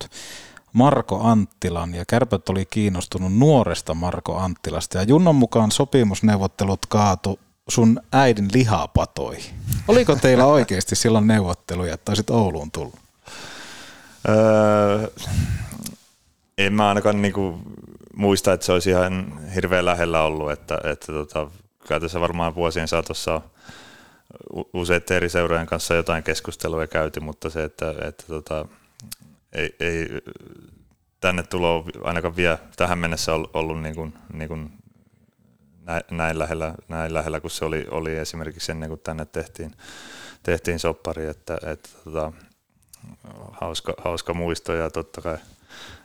[0.72, 8.00] Marko Anttilan ja kärpät oli kiinnostunut nuoresta Marko Anttilasta ja Junnon mukaan sopimusneuvottelut kaatu sun
[8.12, 9.54] äidin lihapatoihin.
[9.88, 12.98] Oliko teillä oikeasti silloin neuvotteluja, että olisit Ouluun tullut?
[14.28, 15.08] Öö,
[16.58, 17.58] en mä ainakaan niinku
[18.16, 21.50] muista, että se olisi ihan hirveän lähellä ollut, että, että tota,
[21.88, 23.42] kyllä tässä varmaan vuosien saatossa on
[24.72, 28.66] useiden eri seurojen kanssa jotain keskustelua käyty, mutta se, että, että tota,
[29.52, 30.08] ei, ei
[31.20, 34.72] tänne tulo ainakaan vielä tähän mennessä ollut, ollut niin kuin, niin kuin
[36.10, 39.72] näin, lähellä, näin lähellä kuin se oli, oli esimerkiksi ennen kuin tänne tehtiin,
[40.42, 42.32] tehtiin soppari, että, että tota,
[43.52, 45.38] hauska, hauska muisto ja totta kai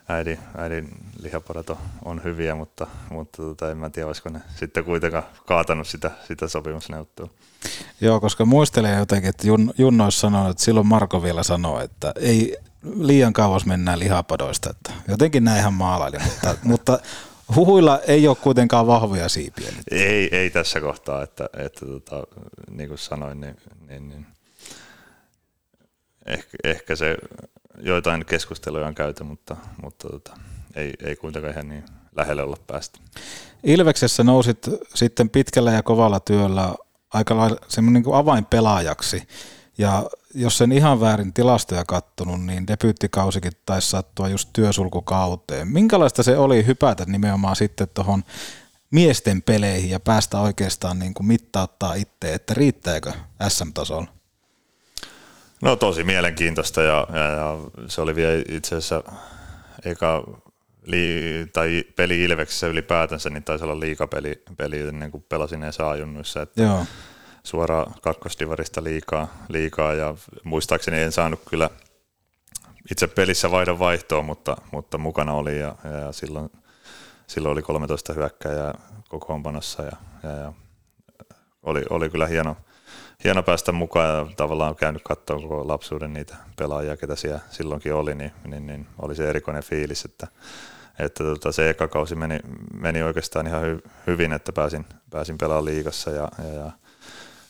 [0.08, 0.88] äidin, äidin
[1.22, 1.66] lihaparat
[2.04, 6.48] on hyviä, mutta, mutta tota, en mä tiedä, olisiko ne sitten kuitenkaan kaatanut sitä, sitä
[6.48, 7.30] sopimusneuvottelua.
[8.00, 12.12] Joo, koska muistelen jotenkin, että Jun, Junno olisi sanonut, että silloin Marko vielä sanoi, että
[12.20, 12.56] ei
[12.94, 14.70] liian kauas mennään lihapadoista.
[14.70, 16.98] Että jotenkin näinhän maalaili, mutta, mutta
[17.56, 19.70] huhuilla ei ole kuitenkaan vahvoja siipiä.
[19.70, 19.84] Nyt.
[19.90, 22.22] Ei, ei tässä kohtaa, että, että tota,
[22.70, 23.56] niin kuin sanoin, niin,
[23.88, 24.26] niin, niin
[26.26, 27.16] ehkä, ehkä se
[27.78, 30.36] joitain keskusteluja on käyty, mutta, mutta tota,
[30.74, 31.84] ei, ei kuitenkaan ihan niin
[32.16, 32.98] lähelle olla päästä.
[33.64, 36.74] Ilveksessä nousit sitten pitkällä ja kovalla työllä
[37.12, 39.22] aika lailla semmoinen niin avainpelaajaksi.
[39.78, 45.68] Ja jos sen ihan väärin tilastoja kattonut, niin debyyttikausikin taisi sattua just työsulkukauteen.
[45.68, 48.24] Minkälaista se oli hypätä nimenomaan sitten tuohon
[48.90, 53.12] miesten peleihin ja päästä oikeastaan niin kuin mittauttaa itse, että riittääkö
[53.48, 54.06] SM-tasolla?
[55.62, 57.58] No tosi mielenkiintoista ja, ja, ja
[57.88, 59.02] se oli vielä itse asiassa
[59.84, 60.24] eka
[60.86, 66.42] li, tai peli Ilveksessä ylipäätänsä, niin taisi olla liikapeli peli ennen kuin pelasin edes A-junnuissa.
[66.42, 66.86] Että Joo.
[67.46, 71.70] Suoraan kakkosdivarista liikaa, liikaa ja muistaakseni en saanut kyllä
[72.90, 76.50] itse pelissä vaihdon vaihtoa, mutta, mutta mukana oli ja, ja silloin,
[77.26, 78.74] silloin oli 13 hyökkäjää
[79.08, 80.52] kokoonpanossa ja, ja, ja
[81.62, 82.56] oli, oli kyllä hieno,
[83.24, 88.14] hieno päästä mukaan ja tavallaan käynyt katsoa koko lapsuuden niitä pelaajia, ketä siellä silloinkin oli,
[88.14, 90.26] niin, niin, niin oli se erikoinen fiilis, että,
[90.98, 92.40] että tota, se eka kausi meni,
[92.80, 96.70] meni oikeastaan ihan hy, hyvin, että pääsin, pääsin pelaamaan liigassa ja, ja, ja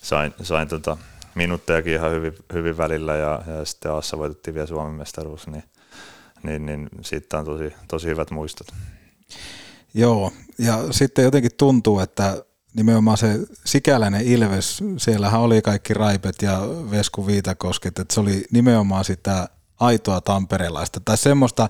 [0.06, 0.96] sain, sain tota,
[1.34, 5.64] minuuttejakin ihan hyvin, hyvin välillä ja, ja sitten Aassa voitettiin vielä Suomen mestaruus, niin,
[6.42, 8.66] niin, niin siitä on tosi, tosi hyvät muistot.
[9.94, 12.42] Joo, ja sitten jotenkin tuntuu, että
[12.74, 19.04] nimenomaan se sikäläinen Ilves, siellähän oli kaikki Raipet ja Vesku Viitakosket, että se oli nimenomaan
[19.04, 19.48] sitä
[19.80, 21.68] aitoa tamperelaista tai semmoista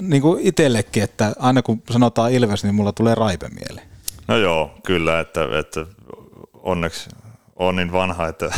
[0.00, 3.88] niin kuin itsellekin, että aina kun sanotaan Ilves, niin mulla tulee Raipe mieleen.
[4.28, 5.86] No joo, kyllä, että, että
[6.52, 7.10] onneksi
[7.58, 8.50] on niin vanha, että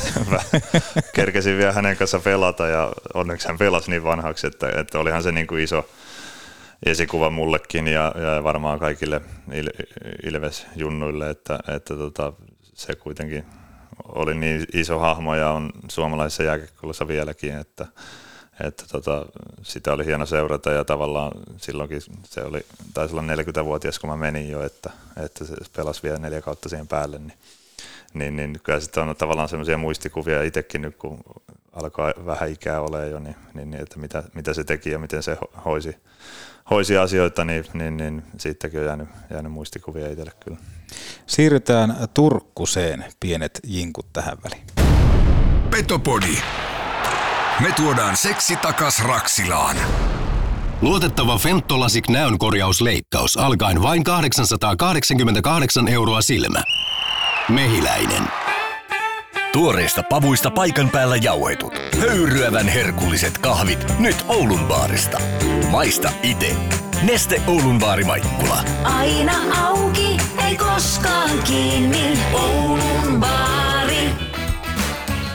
[1.14, 5.32] kerkesin vielä hänen kanssa pelata ja onneksi hän pelasi niin vanhaksi, että, että olihan se
[5.32, 5.88] niin kuin iso,
[6.86, 9.20] esikuva mullekin ja, ja varmaan kaikille
[9.52, 9.68] Il,
[10.24, 12.32] Ilves-junnuille, että, että tota,
[12.74, 13.44] se kuitenkin
[14.04, 17.86] oli niin iso hahmo ja on suomalaisessa jääkiekkoilussa vieläkin, että,
[18.66, 19.26] että tota,
[19.62, 24.50] sitä oli hieno seurata ja tavallaan silloinkin se oli, taisi olla 40-vuotias kun mä menin
[24.50, 24.90] jo, että,
[25.24, 27.38] että se pelasi vielä neljä kautta siihen päälle, niin,
[28.14, 31.18] niin, niin kyllä sitten on tavallaan semmoisia muistikuvia itsekin nyt kun
[31.72, 35.22] alkaa vähän ikää olemaan jo, niin, niin, niin että mitä, mitä se teki ja miten
[35.22, 35.96] se hoisi,
[36.70, 40.58] hoisi asioita, niin, niin, niin siitäkin on jäänyt, jäänyt muistikuvia itselle kyllä.
[41.26, 44.66] Siirrytään Turkkuseen, pienet jinkut tähän väliin.
[45.70, 46.36] Petopodi.
[47.60, 49.76] Me tuodaan seksi takas Raksilaan.
[50.82, 56.62] Luotettava Fentolasik näönkorjausleikkaus alkaen vain 888 euroa silmä.
[57.50, 58.22] Mehiläinen.
[59.52, 61.74] Tuoreista pavuista paikan päällä jauhetut.
[62.00, 65.18] Höyryävän herkulliset kahvit nyt Oulun baarista.
[65.70, 66.56] Maista ite.
[67.02, 68.64] Neste Oulun baari Maikkula.
[68.84, 69.32] Aina
[69.68, 72.18] auki, ei koskaan kiinni.
[72.32, 74.08] Oulun baari.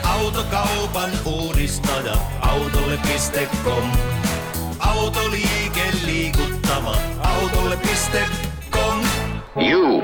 [0.02, 2.16] Autokaupan uudistaja.
[2.40, 3.90] Autolle.com.
[4.78, 6.96] Autoliike liikuttava.
[7.22, 9.00] Autolle.com.
[9.56, 10.02] You.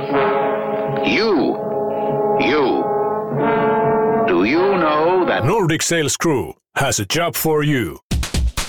[1.16, 1.72] You.
[2.51, 2.85] You.
[4.27, 7.99] Do you know that Nordic Sales Crew has a job for you.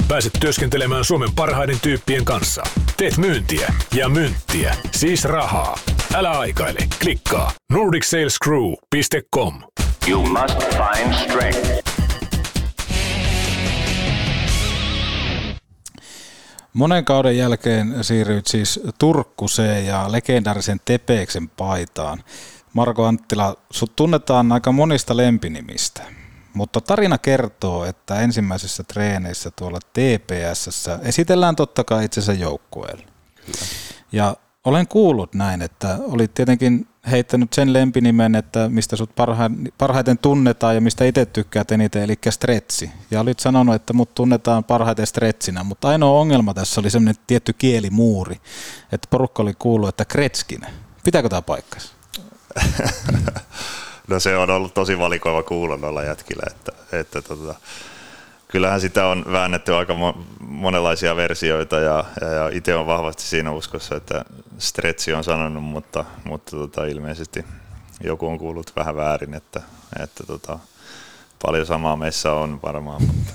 [0.07, 2.63] Pääset työskentelemään Suomen parhaiden tyyppien kanssa.
[2.97, 5.77] Teet myyntiä ja myyntiä, siis rahaa.
[6.13, 9.61] Älä aikaile, klikkaa nordicsalescrew.com.
[10.07, 11.83] you must find strength?
[16.73, 22.23] Monen kauden jälkeen siirryit siis Turkkuseen ja legendaarisen Tepeksen paitaan.
[22.73, 26.01] Marko Anttila, sut tunnetaan aika monista lempinimistä.
[26.53, 33.05] Mutta tarina kertoo, että ensimmäisissä treeneissä tuolla TPS esitellään totta kai itsensä joukkueelle.
[34.11, 39.15] Ja olen kuullut näin, että olit tietenkin heittänyt sen lempinimen, että mistä sut
[39.77, 42.91] parhaiten tunnetaan ja mistä itse tykkäät eniten, eli stretsi.
[43.11, 47.53] Ja olit sanonut, että mut tunnetaan parhaiten stretsinä, mutta ainoa ongelma tässä oli semmoinen tietty
[47.53, 48.41] kielimuuri,
[48.91, 50.73] että porukka oli kuullut, että kretskinen.
[51.03, 51.92] Pitääkö tämä paikkansa?
[54.07, 57.55] no se on ollut tosi valikoiva kuulla noilla jätkillä, että, että tota,
[58.47, 59.95] kyllähän sitä on väännetty aika
[60.39, 64.25] monenlaisia versioita ja, ja, ja itse on vahvasti siinä uskossa, että
[64.57, 67.45] stretchi on sanonut, mutta, mutta tota, ilmeisesti
[68.03, 69.61] joku on kuullut vähän väärin, että,
[70.03, 70.59] että tota,
[71.45, 73.33] paljon samaa meissä on varmaan, mutta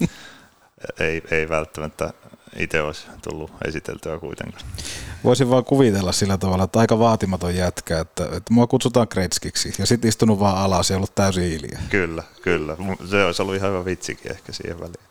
[1.04, 2.12] ei, ei välttämättä
[2.58, 4.64] itse olisi tullut esiteltyä kuitenkaan.
[5.24, 9.86] Voisin vaan kuvitella sillä tavalla, että aika vaatimaton jätkä, että, että mua kutsutaan Kretskiksi ja
[9.86, 11.82] sitten istunut vaan alas ja ollut täysin hiljaa.
[11.90, 12.76] Kyllä, kyllä.
[13.10, 15.06] Se olisi ollut ihan hyvä vitsikin ehkä siihen väliin.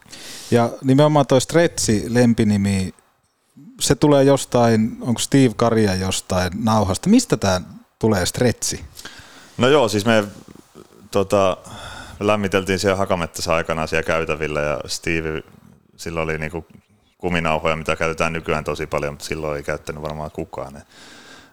[0.51, 2.93] Ja nimenomaan toi Stretsi lempinimi,
[3.79, 7.09] se tulee jostain, onko Steve Karia jostain nauhasta.
[7.09, 7.61] Mistä tämä
[7.99, 8.85] tulee Stretsi?
[9.57, 10.23] No joo, siis me
[11.11, 11.57] tota,
[12.19, 15.43] lämmiteltiin siellä Hakamettässä aikana siellä käytävillä ja Steve,
[15.95, 16.65] sillä oli niinku
[17.17, 20.81] kuminauhoja, mitä käytetään nykyään tosi paljon, mutta silloin ei käyttänyt varmaan kukaan.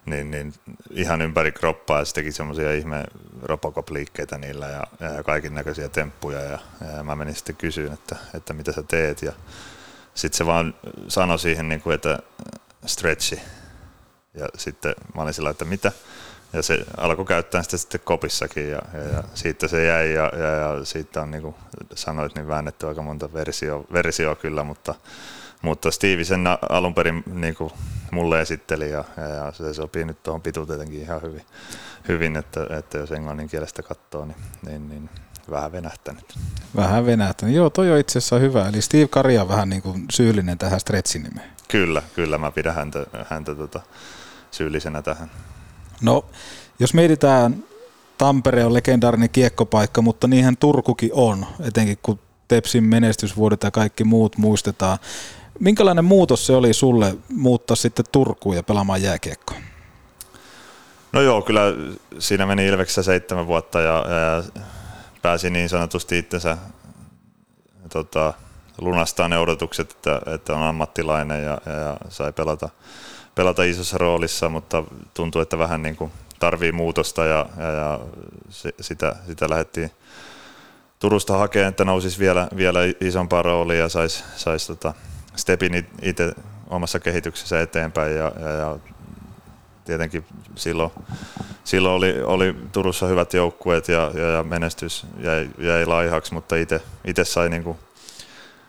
[0.06, 0.54] Niin, niin
[0.90, 3.04] ihan ympäri kroppaa ja se teki semmoisia ihme
[3.42, 6.40] Robocop-liikkeitä niillä ja, ja kaikin näköisiä temppuja.
[6.40, 6.58] Ja,
[6.96, 9.22] ja, mä menin sitten kysyyn, että, että mitä sä teet.
[9.22, 9.32] Ja
[10.14, 10.74] sitten se vaan
[11.08, 12.18] sanoi siihen, niin kuin, että
[12.86, 13.40] stretchi.
[14.34, 15.92] Ja sitten mä olin sillä, että mitä?
[16.52, 20.12] Ja se alkoi käyttää sitä sitten kopissakin ja, ja, ja siitä se jäi.
[20.12, 21.54] Ja, ja, ja siitä on niin kuin
[21.94, 23.32] sanoit, niin väännetty aika monta
[23.92, 24.94] versio kyllä, mutta
[25.62, 27.72] mutta Steve sen alun perin niin kuin
[28.10, 31.42] mulle esitteli ja, ja, se sopii nyt tuohon pituuteenkin ihan hyvin,
[32.08, 35.10] hyvin että, että jos englannin kielestä katsoo, niin, niin, niin
[35.50, 36.38] vähän venähtänyt.
[36.76, 37.54] Vähän venähtänyt.
[37.54, 38.68] Joo, toi on itse asiassa hyvä.
[38.68, 41.50] Eli Steve Kari on vähän niin kuin syyllinen tähän stretchin nimeen.
[41.68, 43.80] Kyllä, kyllä mä pidän häntä, häntä tota,
[44.50, 45.30] syyllisenä tähän.
[46.02, 46.24] No,
[46.78, 47.64] jos mietitään,
[48.18, 54.38] Tampere on legendaarinen kiekkopaikka, mutta niinhän Turkukin on, etenkin kun Tepsin menestysvuodet ja kaikki muut
[54.38, 54.98] muistetaan.
[55.62, 59.56] Minkälainen muutos se oli sulle muuttaa sitten Turkuun ja pelaamaan jääkiekkoa?
[61.12, 61.60] No joo, kyllä
[62.18, 64.62] siinä meni Ilveksessä seitsemän vuotta ja, ja
[65.22, 66.56] pääsi niin sanotusti itsensä
[67.92, 68.34] tota,
[68.80, 72.68] lunastaa ne odotukset, että, että on ammattilainen ja, ja sai pelata,
[73.34, 78.00] pelata isossa roolissa, mutta tuntuu, että vähän niin kuin tarvii muutosta ja, ja, ja
[78.80, 79.90] sitä, sitä lähdettiin
[80.98, 84.94] Turusta hakemaan, että nousisi vielä, vielä isompaa roolia ja saisi sais tota,
[85.36, 86.34] stepin itse
[86.70, 88.78] omassa kehityksessä eteenpäin ja, ja, ja
[89.84, 90.90] tietenkin silloin,
[91.64, 96.56] silloin oli, oli Turussa hyvät joukkueet ja, ja, ja menestys jäi, jäi laihaksi, mutta
[97.04, 97.78] itse sai niinku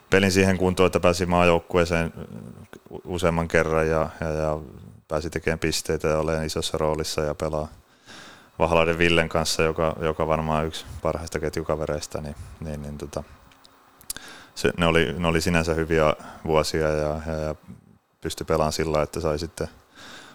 [0.09, 2.13] pelin siihen kuntoon, että pääsi maajoukkueeseen
[3.05, 4.59] useamman kerran ja, ja, ja
[5.07, 7.67] pääsi tekemään pisteitä ja olemaan isossa roolissa ja pelaa
[8.59, 13.23] Vahlaiden Villen kanssa, joka, joka varmaan yksi parhaista ketjukavereista, niin, niin, niin tota,
[14.55, 17.55] se, ne, oli, ne oli sinänsä hyviä vuosia ja, ja, ja
[18.21, 19.67] pystyi pelaamaan sillä, että sai sitten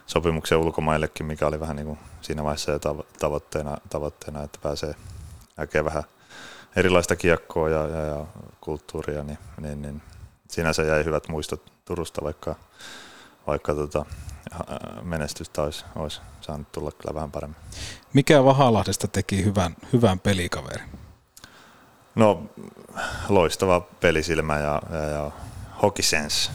[0.05, 2.79] sopimuksen ulkomaillekin, mikä oli vähän niin kuin siinä vaiheessa jo
[3.19, 4.95] tavoitteena, tavoitteena että pääsee
[5.57, 6.03] näkemään vähän
[6.75, 8.25] erilaista kiekkoa ja, ja, ja
[8.61, 10.01] kulttuuria, niin, niin, niin
[10.47, 12.55] sinänsä jäi hyvät muistot Turusta, vaikka,
[13.47, 14.05] vaikka tota,
[15.01, 17.57] menestystä olisi, olisi saanut tulla kyllä vähän paremmin.
[18.13, 20.98] Mikä Vahalahdesta teki hyvän, hyvän pelikaverin?
[22.15, 22.43] No
[23.29, 25.31] loistava pelisilmä ja, ja, ja
[25.81, 26.51] hockey sense,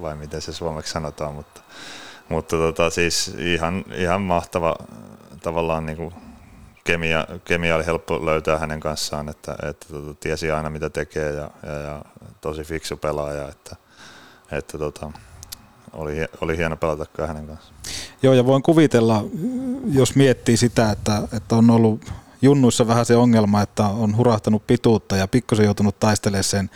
[0.00, 1.60] vai miten se suomeksi sanotaan, mutta,
[2.28, 4.76] mutta tota, siis ihan, ihan mahtava
[5.42, 6.14] tavallaan niin kuin
[6.84, 11.50] kemia, kemia oli helppo löytää hänen kanssaan, että, että tota, tiesi aina mitä tekee ja,
[11.62, 12.02] ja, ja
[12.40, 13.76] tosi fiksu pelaaja, että,
[14.52, 15.12] että tota,
[15.92, 17.74] oli, oli hieno pelata hänen kanssaan.
[18.22, 19.24] Joo, ja voin kuvitella,
[19.90, 25.16] jos miettii sitä, että, että on ollut junnuissa vähän se ongelma, että on hurahtanut pituutta
[25.16, 26.70] ja pikkusen joutunut taistelemaan sen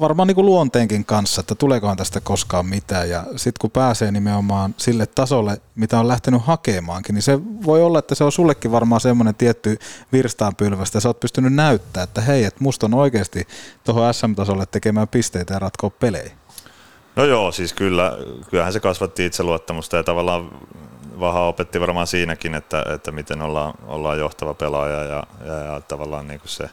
[0.00, 3.10] varmaan niin kuin luonteenkin kanssa, että tuleekohan tästä koskaan mitään.
[3.10, 7.98] Ja sitten kun pääsee nimenomaan sille tasolle, mitä on lähtenyt hakemaankin, niin se voi olla,
[7.98, 9.78] että se on sullekin varmaan semmoinen tietty
[10.12, 11.00] virstaanpylvästä.
[11.00, 13.46] Sä oot pystynyt näyttämään, että hei, että musta on oikeasti
[13.84, 16.30] tuohon SM-tasolle tekemään pisteitä ja ratkoa pelejä.
[17.16, 18.12] No joo, siis kyllä,
[18.50, 20.50] kyllähän se kasvatti itseluottamusta ja tavallaan
[21.22, 26.28] Vaha opetti varmaan siinäkin, että, että miten ollaan, ollaan johtava pelaaja ja, ja, ja tavallaan
[26.28, 26.70] niin kuin se,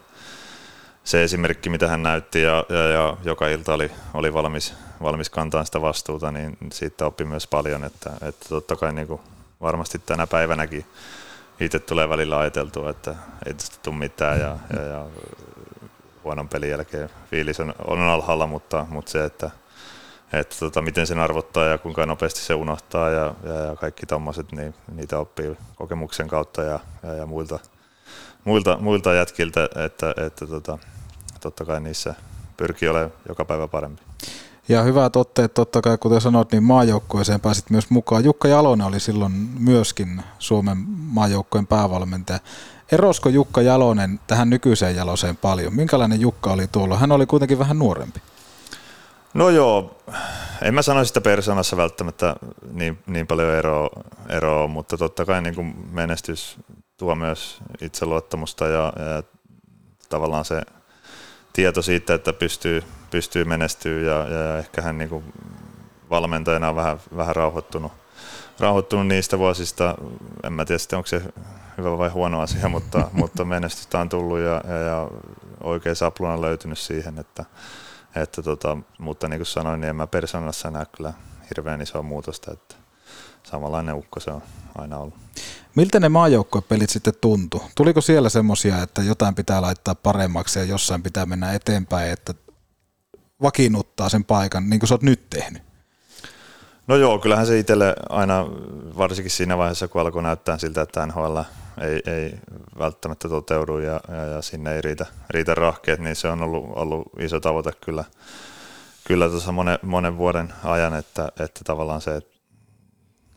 [1.04, 5.66] se esimerkki, mitä hän näytti ja, ja, ja joka ilta oli, oli valmis, valmis kantaa
[5.66, 9.22] sitä vastuuta, niin siitä oppi myös paljon, että, että totta kai niin kuin
[9.62, 10.86] varmasti tänä päivänäkin
[11.60, 15.06] itse tulee välillä ajateltua, että ei tästä tule mitään ja, ja, ja
[16.24, 19.52] huonon pelin jälkeen fiilis on, on alhaalla, mutta, mutta se, että,
[20.34, 24.52] että tota, miten sen arvottaa ja kuinka nopeasti se unohtaa ja, ja, ja kaikki tommoset,
[24.52, 27.60] niin niitä oppii kokemuksen kautta ja, ja, ja muilta,
[28.46, 30.78] muilta, muilta jätkiltä, että, että tota,
[31.40, 32.16] totta kai niissä
[32.58, 34.02] pyrkii olemaan joka päivä parempi.
[34.70, 38.24] Ja hyvät otteet totta kai, kuten sanoit, niin maajoukkueeseen pääsit myös mukaan.
[38.24, 42.40] Jukka Jalonen oli silloin myöskin Suomen maajoukkueen päävalmentaja.
[42.92, 45.76] Erosko Jukka Jalonen tähän nykyiseen Jaloseen paljon?
[45.76, 46.98] Minkälainen Jukka oli tuolla?
[46.98, 48.22] Hän oli kuitenkin vähän nuorempi.
[49.34, 50.02] No joo,
[50.62, 52.36] en mä sanoisi sitä persoonassa välttämättä
[52.72, 53.90] niin, niin paljon eroa,
[54.30, 56.58] eroa, mutta totta kai niin kuin menestys
[56.98, 59.24] tuo myös itseluottamusta ja, ja
[60.10, 60.62] tavallaan se
[61.54, 65.24] tieto siitä, että pystyy, pystyy menestyä ja, ja ehkä hän niin kuin
[66.10, 67.92] valmentajana on vähän, vähän rauhoittunut,
[68.60, 69.96] rauhoittunut niistä vuosista.
[70.44, 71.22] En mä tiedä sitten, onko se
[71.78, 75.08] hyvä vai huono asia, mutta, mutta menestystä on tullut ja, ja, ja
[75.64, 77.46] oikein sapluna on löytynyt siihen, että,
[78.22, 81.14] että tota, mutta niin kuin sanoin, niin en mä persoonassa näe kyllä
[81.50, 82.76] hirveän isoa muutosta, että
[83.44, 84.42] samanlainen ukko se on
[84.78, 85.14] aina ollut.
[85.76, 87.62] Miltä ne maajoukkuepelit sitten tuntui?
[87.76, 92.34] Tuliko siellä semmoisia, että jotain pitää laittaa paremmaksi ja jossain pitää mennä eteenpäin, että
[93.42, 95.64] vakiinnuttaa sen paikan, niin kuin sä oot nyt tehnyt?
[96.88, 98.46] No joo, kyllähän se itselle aina,
[98.98, 101.40] varsinkin siinä vaiheessa, kun alkoi näyttää siltä, että NHL
[101.80, 102.34] ei, ei
[102.80, 107.08] välttämättä toteudu ja, ja, ja sinne ei riitä, riitä rahkeet, niin se on ollut, ollut
[107.20, 108.04] iso tavoite kyllä,
[109.08, 112.22] kyllä tuossa monen, monen vuoden ajan, että, että tavallaan se,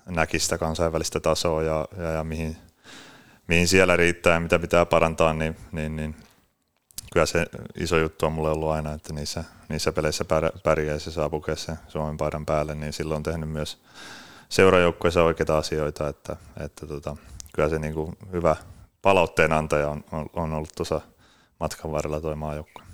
[0.06, 2.56] näki sitä kansainvälistä tasoa ja, ja, ja mihin,
[3.48, 6.16] mihin siellä riittää ja mitä pitää parantaa, niin, niin, niin
[7.12, 7.46] kyllä se
[7.80, 10.24] iso juttu on mulle ollut aina, että niissä, niissä peleissä
[10.62, 13.82] pärjää se saa pukea sen Suomen paidan päälle, niin silloin on tehnyt myös
[14.48, 17.16] seurajoukkueessa oikeita asioita, että, että tota,
[17.54, 18.56] kyllä se niin kuin hyvä
[19.02, 21.00] palautteen antaja on, on, on ollut tuossa
[21.60, 22.84] matkan varrella tuo maajoukkue.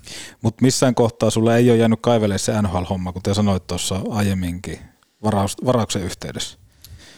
[0.42, 4.78] Mutta missään kohtaa sulle ei ole jäänyt kaivelemaan se NHL-homma, kuten sanoit tuossa aiemminkin
[5.24, 6.58] varaus, varauksen yhteydessä.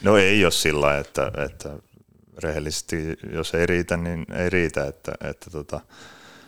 [0.03, 1.69] No ei ole sillä että, että
[2.43, 5.79] rehellisesti, jos ei riitä, niin ei riitä, että, että tota,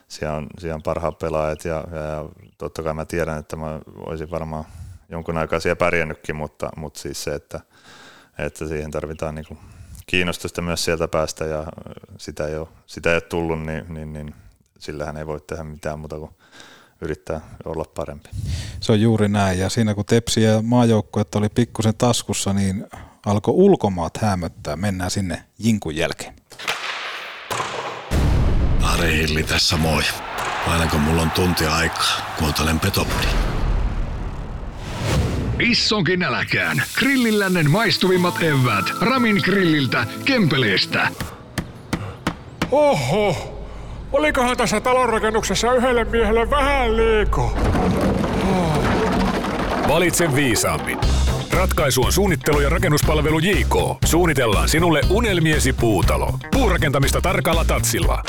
[0.07, 4.31] siellä, on, siellä on parhaat pelaajat ja, ja, totta kai mä tiedän, että mä olisin
[4.31, 4.65] varmaan
[5.09, 7.59] jonkun aikaa siellä pärjännytkin, mutta, mutta siis se, että,
[8.37, 9.57] että siihen tarvitaan niin
[10.05, 11.63] kiinnostusta myös sieltä päästä ja
[12.17, 14.35] sitä ei ole, sitä ei ole tullut, niin, niin, niin
[14.79, 16.31] sillähän ei voi tehdä mitään muuta kuin
[17.01, 18.29] yrittää olla parempi.
[18.79, 22.85] Se on juuri näin ja siinä kun Tepsi ja maajoukkuet oli pikkusen taskussa, niin
[23.25, 24.75] alkoi ulkomaat hämöttää.
[24.75, 26.33] Mennään sinne Jinkun jälkeen.
[28.83, 30.03] Ari Hilli tässä moi.
[30.67, 33.52] Aina kun mulla on tuntia aikaa, kuuntelen Petopodi.
[35.59, 36.83] Issonkin äläkään.
[36.99, 38.85] Grillillännen maistuvimmat evät.
[39.01, 41.07] Ramin grilliltä, Kempeleestä.
[42.71, 43.35] Oho,
[44.11, 47.57] olikohan tässä talonrakennuksessa yhdelle miehelle vähän liiko?
[48.51, 48.83] Oh.
[49.87, 50.97] Valitse viisaammin.
[51.51, 53.75] Ratkaisu on suunnittelu ja rakennuspalvelu JK.
[54.05, 56.33] Suunnitellaan sinulle unelmiesi puutalo.
[56.51, 58.23] Puurakentamista tarkalla tatsilla.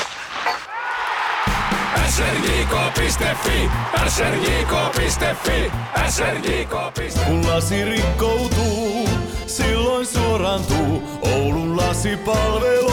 [2.09, 3.71] srjk.fi,
[4.09, 5.71] srjk.fi,
[6.09, 7.25] srjk.fi.
[7.27, 9.09] Kun lasi rikkoutuu,
[9.47, 12.93] silloin suorantuu Oulun lasipalvelu.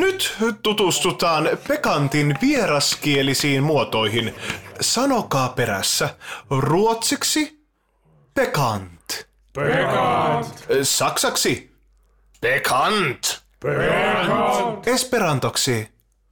[0.00, 4.34] Nyt tutustutaan Pekantin vieraskielisiin muotoihin.
[4.80, 6.14] Sanokaa perässä.
[6.50, 7.64] Ruotsiksi
[8.34, 9.26] Pekant.
[9.52, 10.64] Pekant.
[10.82, 11.72] Saksaksi
[12.40, 13.47] Pekant.
[14.86, 15.88] Esperantoksi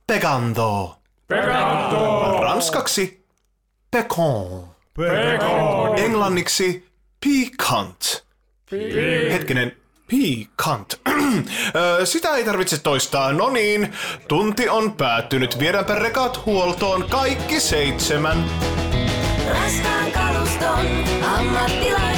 [0.07, 0.97] Pegando.
[1.29, 2.39] Pegando.
[2.43, 3.27] Ranskaksi
[3.91, 4.69] Pekon.
[4.97, 5.99] Pekon.
[5.99, 6.89] Englanniksi
[7.21, 8.25] Piquant.
[9.33, 9.77] Hetkinen,
[10.09, 10.95] Piquant.
[12.05, 13.33] Sitä ei tarvitse toistaa.
[13.33, 13.93] No niin,
[14.29, 15.59] tunti on päättynyt.
[15.59, 18.45] Viedäänpä rekat huoltoon kaikki seitsemän.
[19.49, 20.87] Raskaan kaluston
[21.25, 22.16] ammattilainen.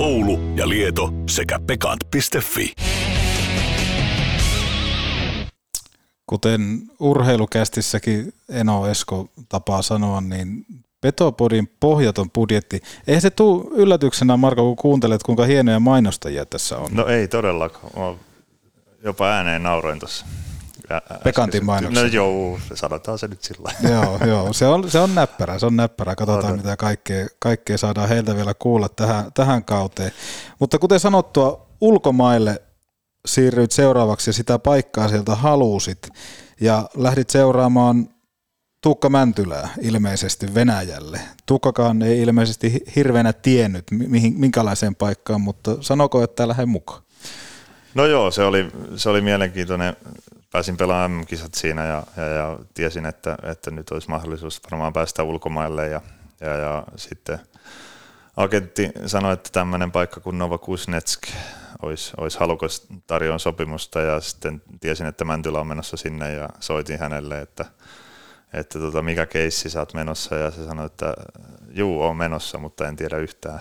[0.00, 2.72] Oulu ja Lieto sekä pekant.fi.
[6.26, 10.66] Kuten urheilukästissäkin Eno Esko tapaa sanoa, niin
[11.00, 12.80] Petopodin pohjaton budjetti.
[13.06, 16.90] Eihän se tule yllätyksenä, Marko, kun kuuntelet, kuinka hienoja mainostajia tässä on.
[16.92, 17.92] No ei todellakaan.
[17.96, 18.14] Mä
[19.04, 20.26] jopa ääneen nauroin tuossa.
[21.24, 22.02] Pekantin mainoksia.
[22.02, 25.76] No joo, sanotaan se nyt sillä joo, joo, se on, se on näppärä, se on
[25.76, 26.14] näppärä.
[26.14, 30.12] Katsotaan, mitä kaikkea, kaikkea saadaan heiltä vielä kuulla tähän, tähän kauteen.
[30.58, 32.62] Mutta kuten sanottua, ulkomaille
[33.26, 36.08] siirryit seuraavaksi ja sitä paikkaa sieltä halusit
[36.60, 38.08] ja lähdit seuraamaan
[38.82, 41.20] Tuukka Mäntylää ilmeisesti Venäjälle.
[41.46, 47.02] Tuukkakaan ei ilmeisesti hi- hirveänä tiennyt, mihin, minkälaiseen paikkaan, mutta sanoko, että lähde mukaan?
[47.94, 49.96] No joo, se oli, se oli mielenkiintoinen.
[50.52, 55.22] Pääsin pelaamaan MM-kisat siinä ja, ja, ja tiesin, että, että nyt olisi mahdollisuus varmaan päästä
[55.22, 56.00] ulkomaille ja,
[56.40, 57.38] ja, ja sitten
[58.36, 61.22] agentti sanoi, että tämmöinen paikka kuin Nova Kuznetsk
[61.82, 66.98] olisi, olisi halukas tarjoon sopimusta ja sitten tiesin, että Mäntylä on menossa sinne ja soitin
[66.98, 67.64] hänelle, että,
[68.52, 71.14] että tota, mikä keissi sä oot menossa ja se sanoi, että
[71.70, 73.60] juu, on menossa, mutta en tiedä yhtään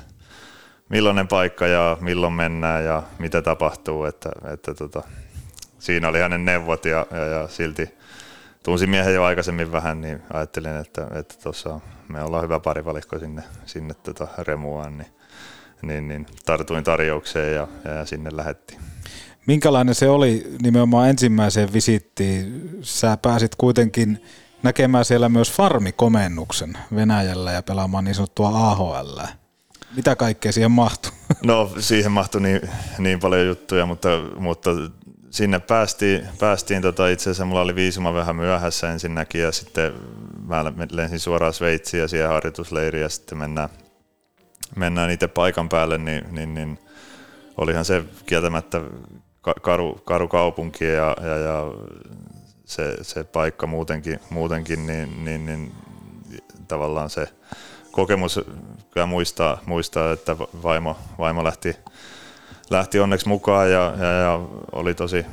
[0.90, 5.04] millainen paikka ja milloin mennään ja mitä tapahtuu, että, että tota,
[5.80, 7.90] siinä oli hänen neuvot ja, ja, ja silti
[8.64, 13.44] tunsin miehen jo aikaisemmin vähän, niin ajattelin, että, että tuossa me ollaan hyvä parivalikko sinne,
[13.66, 15.08] sinne tota Remuaan, niin,
[15.82, 18.80] niin, niin tartuin tarjoukseen ja, ja sinne lähettiin.
[19.46, 22.70] Minkälainen se oli nimenomaan ensimmäiseen visittiin?
[22.82, 24.24] Sä pääsit kuitenkin
[24.64, 29.20] näkemään siellä myös farmikomennuksen Venäjällä ja pelaamaan niin sanottua AHL.
[29.96, 31.12] Mitä kaikkea siihen mahtui?
[31.44, 32.62] No siihen mahtui niin,
[32.98, 34.70] niin paljon juttuja, mutta, mutta
[35.30, 39.94] sinne päästiin, päästiin tota, itse asiassa mulla oli viisuma vähän myöhässä ensinnäkin ja sitten
[40.48, 43.70] mä lensin suoraan Sveitsiin ja siihen harjoitusleiriin ja sitten mennään,
[44.76, 46.80] mennään itse paikan päälle, niin, niin, niin
[47.58, 48.82] olihan se kieltämättä
[49.62, 51.64] karu, karu kaupunki ja, ja, ja
[52.66, 55.72] se, se, paikka muutenkin, muutenkin niin, niin, niin
[56.68, 57.28] tavallaan se
[57.92, 58.40] kokemus
[58.92, 61.76] kyllä muistaa, muistaa että vaimo, vaimo lähti,
[62.70, 64.39] lähti onneksi mukaan ja, ja, ja
[64.72, 65.26] oli tosi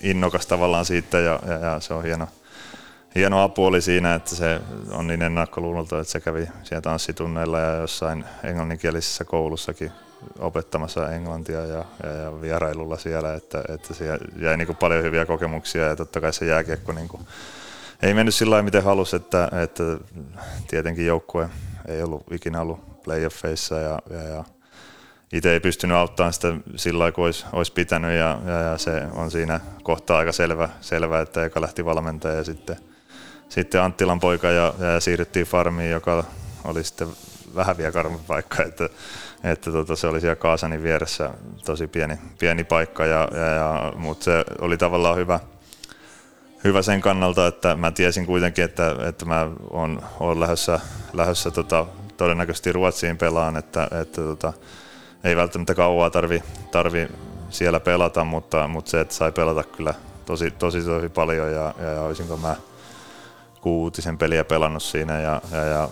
[0.00, 2.28] innokas tavallaan siitä ja, ja, ja se on hieno,
[3.14, 7.74] hieno apu oli siinä, että se on niin ennakkoluulolta, että se kävi siellä tanssitunneilla ja
[7.74, 9.92] jossain englanninkielisessä koulussakin
[10.38, 15.84] opettamassa englantia ja, ja, ja vierailulla siellä, että, että siellä jäi niin paljon hyviä kokemuksia
[15.84, 17.26] ja totta kai se jääkiekko niin kuin
[18.02, 19.82] ei mennyt sillä lailla, miten halusi, että, että
[20.68, 21.48] tietenkin joukkue
[21.88, 24.44] ei ollut ikinä ollut playoffeissa ja, ja, ja
[25.32, 29.02] itse ei pystynyt auttamaan sitä sillä lailla, kuin olisi, olisi pitänyt ja, ja, ja, se
[29.12, 32.76] on siinä kohtaa aika selvä, selvä että eka lähti valmentaja ja sitten,
[33.48, 36.24] sitten Anttilan poika ja, ja siirryttiin farmiin, joka
[36.64, 37.08] oli sitten
[37.54, 37.92] vähän vielä
[38.26, 38.88] paikka, että,
[39.44, 41.30] että tota, se oli siellä Kaasanin vieressä
[41.64, 45.40] tosi pieni, pieni paikka, ja, ja, ja, mutta se oli tavallaan hyvä,
[46.64, 50.80] hyvä sen kannalta, että mä tiesin kuitenkin, että, että mä oon, oon lähdössä,
[51.12, 54.52] lähdössä tota, todennäköisesti Ruotsiin pelaan, että, että tota,
[55.24, 57.08] ei välttämättä kauaa tarvi, tarvi
[57.50, 59.94] siellä pelata, mutta, mutta se, että sai pelata kyllä
[60.26, 62.56] tosi, tosi, tosi paljon ja, ja, ja olisinko mä
[63.60, 65.88] kuutisen peliä pelannut siinä ja, ja, ja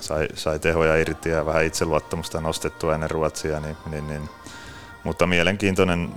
[0.00, 4.28] sai, sai tehoja irti ja vähän itseluottamusta nostettua ennen Ruotsia, niin, niin, niin,
[5.04, 6.08] mutta mielenkiintoinen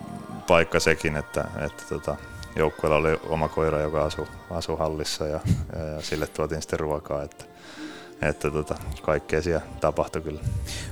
[0.47, 2.16] paikka sekin, että, että tota,
[2.55, 5.39] joukkueella oli oma koira, joka asui, asui hallissa ja,
[5.76, 7.45] ja, ja sille tuotiin sitten ruokaa, että,
[8.22, 10.41] että tota, kaikkea siellä tapahtui kyllä.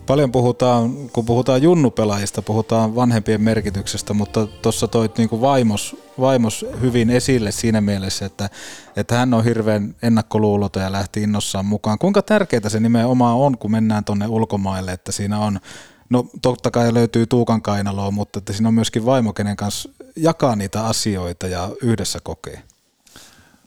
[0.05, 7.09] Paljon puhutaan, kun puhutaan junnupelaajista, puhutaan vanhempien merkityksestä, mutta tuossa toit niin vaimos, vaimos hyvin
[7.09, 8.49] esille siinä mielessä, että,
[8.95, 11.99] että hän on hirveän ennakkoluuloton ja lähti innossaan mukaan.
[11.99, 15.59] Kuinka tärkeää se nimenomaan on, kun mennään tuonne ulkomaille, että siinä on
[16.09, 20.55] No totta kai löytyy Tuukan kainaloa, mutta että siinä on myöskin vaimo, kenen kanssa jakaa
[20.55, 22.63] niitä asioita ja yhdessä kokee.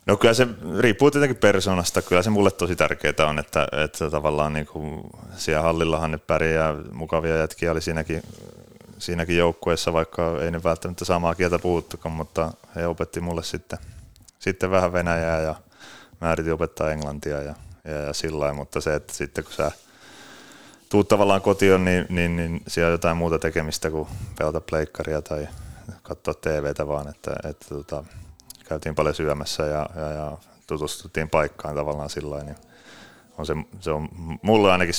[0.06, 0.46] No kyllä se
[0.78, 2.02] riippuu tietenkin persoonasta.
[2.02, 5.00] Kyllä se mulle tosi tärkeää on, että, että tavallaan niin kuin
[5.36, 8.22] siellä hallillahan nyt pärjää mukavia jätkiä oli siinäkin,
[8.98, 13.78] siinäkin joukkueessa, vaikka ei nyt välttämättä samaa kieltä puhuttukaan, mutta he opetti mulle sitten,
[14.38, 15.54] sitten vähän venäjää ja
[16.20, 17.54] mä yritin opettaa englantia ja,
[17.84, 19.72] ja, ja sillä mutta se, että sitten kun sä
[20.88, 25.48] tuut tavallaan kotiin, niin, niin, niin siellä on jotain muuta tekemistä kuin pelata pleikkaria tai
[26.02, 28.04] katsoa TVtä vaan, että, että tota,
[28.68, 32.56] käytiin paljon syömässä ja, ja, ja tutustuttiin paikkaan tavallaan sillä niin
[33.38, 34.08] on se, se on
[34.42, 34.94] mulle ainakin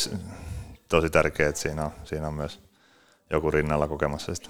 [0.89, 2.59] tosi tärkeää, että siinä on, siinä on myös
[3.29, 4.49] joku rinnalla kokemassa sitä.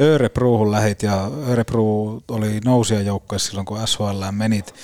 [0.00, 4.74] Örebruuhun lähit ja Örebru oli nousijajoukkoja silloin, kun SHL menit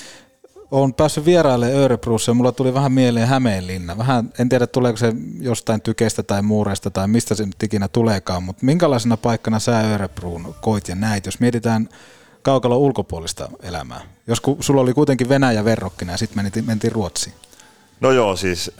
[0.70, 3.98] olen päässyt vieraille Örebruussa ja mulla tuli vähän mieleen Hämeenlinna.
[3.98, 8.42] Vähän, en tiedä tuleeko se jostain tykestä tai muureista tai mistä se nyt ikinä tuleekaan,
[8.42, 11.88] mutta minkälaisena paikkana sä Örebruun koit ja näit, jos mietitään
[12.42, 14.00] kaukalon ulkopuolista elämää?
[14.26, 17.34] Jos ku, sulla oli kuitenkin Venäjä verrokkina ja sitten mentiin, mentiin Ruotsiin.
[18.00, 18.70] No joo, siis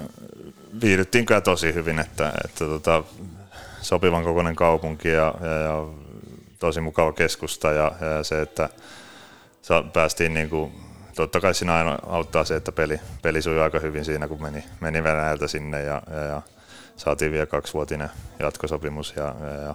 [0.81, 3.05] viihdyttiin kyllä tosi hyvin, että, että tota,
[3.83, 5.87] sopivan kokoinen kaupunki ja, ja, ja
[6.59, 8.69] tosi mukava keskusta ja, ja se, että
[9.93, 10.73] päästiin niin kuin
[11.15, 14.65] totta kai siinä aina auttaa se, että peli, peli sujui aika hyvin siinä, kun meni,
[14.81, 16.43] meni Venäjältä sinne ja, ja, ja
[16.97, 19.75] saatiin vielä kaksivuotinen jatkosopimus ja, ja, ja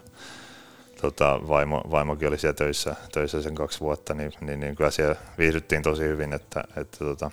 [1.03, 5.15] tota, vaimo, vaimokin oli siellä töissä, töissä sen kaksi vuotta, niin, niin, niin kyllä siellä
[5.37, 7.31] viihdyttiin tosi hyvin, että, että tota,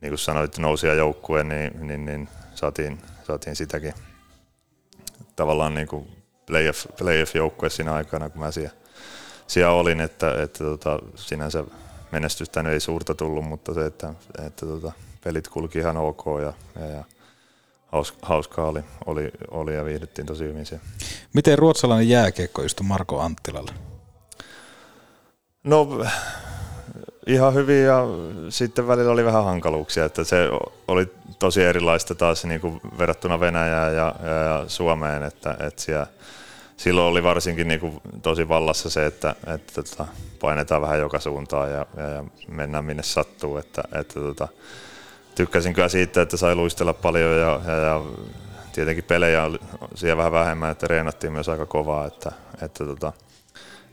[0.00, 3.94] niin kuin sanoit, nousia joukkue, niin, niin, niin saatiin, saatiin sitäkin
[5.36, 6.08] tavallaan niin kuin
[6.46, 8.74] playoff, playoff-joukkue siinä aikana, kun mä siellä,
[9.46, 11.64] siellä olin, että, että tota, sinänsä
[12.12, 14.14] menestystä ei suurta tullut, mutta se, että,
[14.46, 14.92] että tota,
[15.24, 16.52] pelit kulki ihan ok ja,
[16.82, 17.04] ja, ja
[18.22, 20.84] hauskaa oli, oli, oli ja viihdyttiin tosi hyvin siellä.
[21.32, 23.72] Miten ruotsalainen jääkiekko istui Marko Anttilalle?
[25.64, 25.88] No
[27.26, 28.04] ihan hyvin ja
[28.48, 30.48] sitten välillä oli vähän hankaluuksia, että se
[30.88, 31.08] oli
[31.38, 36.06] tosi erilaista taas niin kuin verrattuna Venäjään ja, ja, ja Suomeen, että, että siellä,
[36.76, 40.06] silloin oli varsinkin niin kuin tosi vallassa se, että, että, että tota,
[40.40, 44.48] painetaan vähän joka suuntaan ja, ja, ja mennään minne sattuu, että, että tota,
[45.36, 48.02] tykkäsin kyllä siitä, että sai luistella paljon ja, ja, ja
[48.72, 49.58] tietenkin pelejä oli
[49.94, 52.32] siellä vähän vähemmän, että reenattiin myös aika kovaa, että,
[52.62, 53.12] että tota,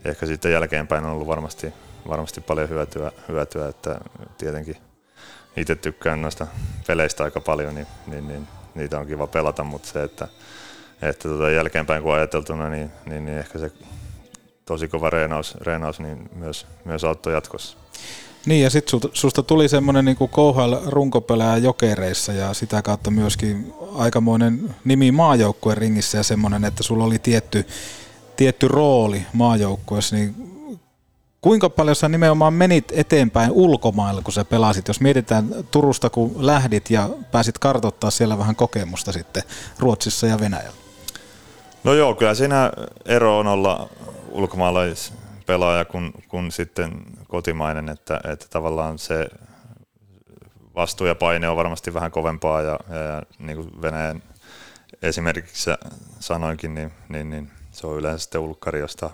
[0.04, 1.72] ehkä sitten jälkeenpäin on ollut varmasti,
[2.08, 4.00] varmasti paljon hyötyä, hyötyä, että
[4.38, 4.76] tietenkin
[5.56, 6.46] itse tykkään noista
[6.86, 10.28] peleistä aika paljon, niin, niin, niin niitä on kiva pelata, mutta se, että,
[11.02, 13.72] että tota jälkeenpäin kun ajateltuna, niin, niin, niin ehkä se
[14.64, 17.83] tosi kova reenaus, reenaus niin myös, myös auttoi jatkossa.
[18.46, 24.74] Niin ja sitten susta tuli semmoinen niin KHL runkopelaaja jokereissa ja sitä kautta myöskin aikamoinen
[24.84, 27.66] nimi maajoukkueen ringissä ja semmoinen, että sulla oli tietty,
[28.36, 30.34] tietty rooli maajoukkueessa, niin
[31.40, 34.88] kuinka paljon sä nimenomaan menit eteenpäin ulkomailla, kun sä pelasit?
[34.88, 39.42] Jos mietitään Turusta, kun lähdit ja pääsit kartoittaa siellä vähän kokemusta sitten
[39.78, 40.78] Ruotsissa ja Venäjällä.
[41.84, 42.72] No joo, kyllä siinä
[43.04, 43.88] ero on olla
[44.30, 45.12] ulkomaalais
[45.46, 47.02] pelaaja kuin, kuin sitten
[47.34, 49.28] kotimainen, että, että tavallaan se
[50.74, 54.22] vastuu ja paine on varmasti vähän kovempaa ja, ja, ja niin kuin Venäjän
[55.02, 55.70] esimerkiksi
[56.20, 59.10] sanoinkin, niin, niin, niin se on yleensä sitten ulkkari, josta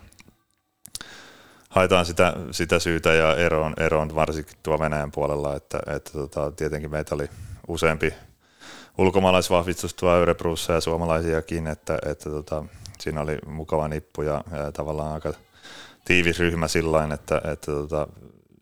[1.70, 6.90] haetaan sitä, sitä syytä ja eroon, eroon varsinkin tuo Venäjän puolella, että, että tota, tietenkin
[6.90, 7.28] meitä oli
[7.68, 8.14] useampi
[8.98, 12.64] ulkomaalaisvahvistus tuo Örebrussa ja suomalaisiakin, että, että tota,
[12.98, 15.32] siinä oli mukava nippu ja, ja tavallaan aika
[16.04, 18.06] tiivis ryhmä sillä että, että tota,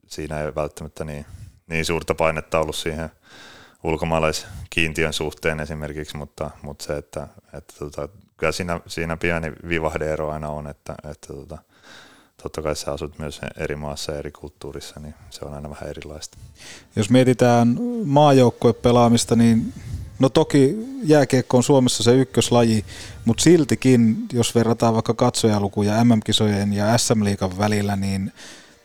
[0.06, 1.26] siinä ei välttämättä niin,
[1.66, 3.10] niin suurta painetta ollut siihen
[3.82, 10.48] ulkomaalaiskiintiön suhteen esimerkiksi, mutta, mutta se, että, että tota, kyllä siinä, siinä pieni vivahdeero aina
[10.48, 11.58] on, että, että tota,
[12.42, 15.88] totta kai sä asut myös eri maassa ja eri kulttuurissa, niin se on aina vähän
[15.88, 16.38] erilaista.
[16.96, 19.72] Jos mietitään maajoukkuepelaamista, niin
[20.18, 22.84] no toki jääkiekko on Suomessa se ykköslaji,
[23.24, 28.32] mutta siltikin, jos verrataan vaikka katsojalukuja MM-kisojen ja SM-liikan välillä, niin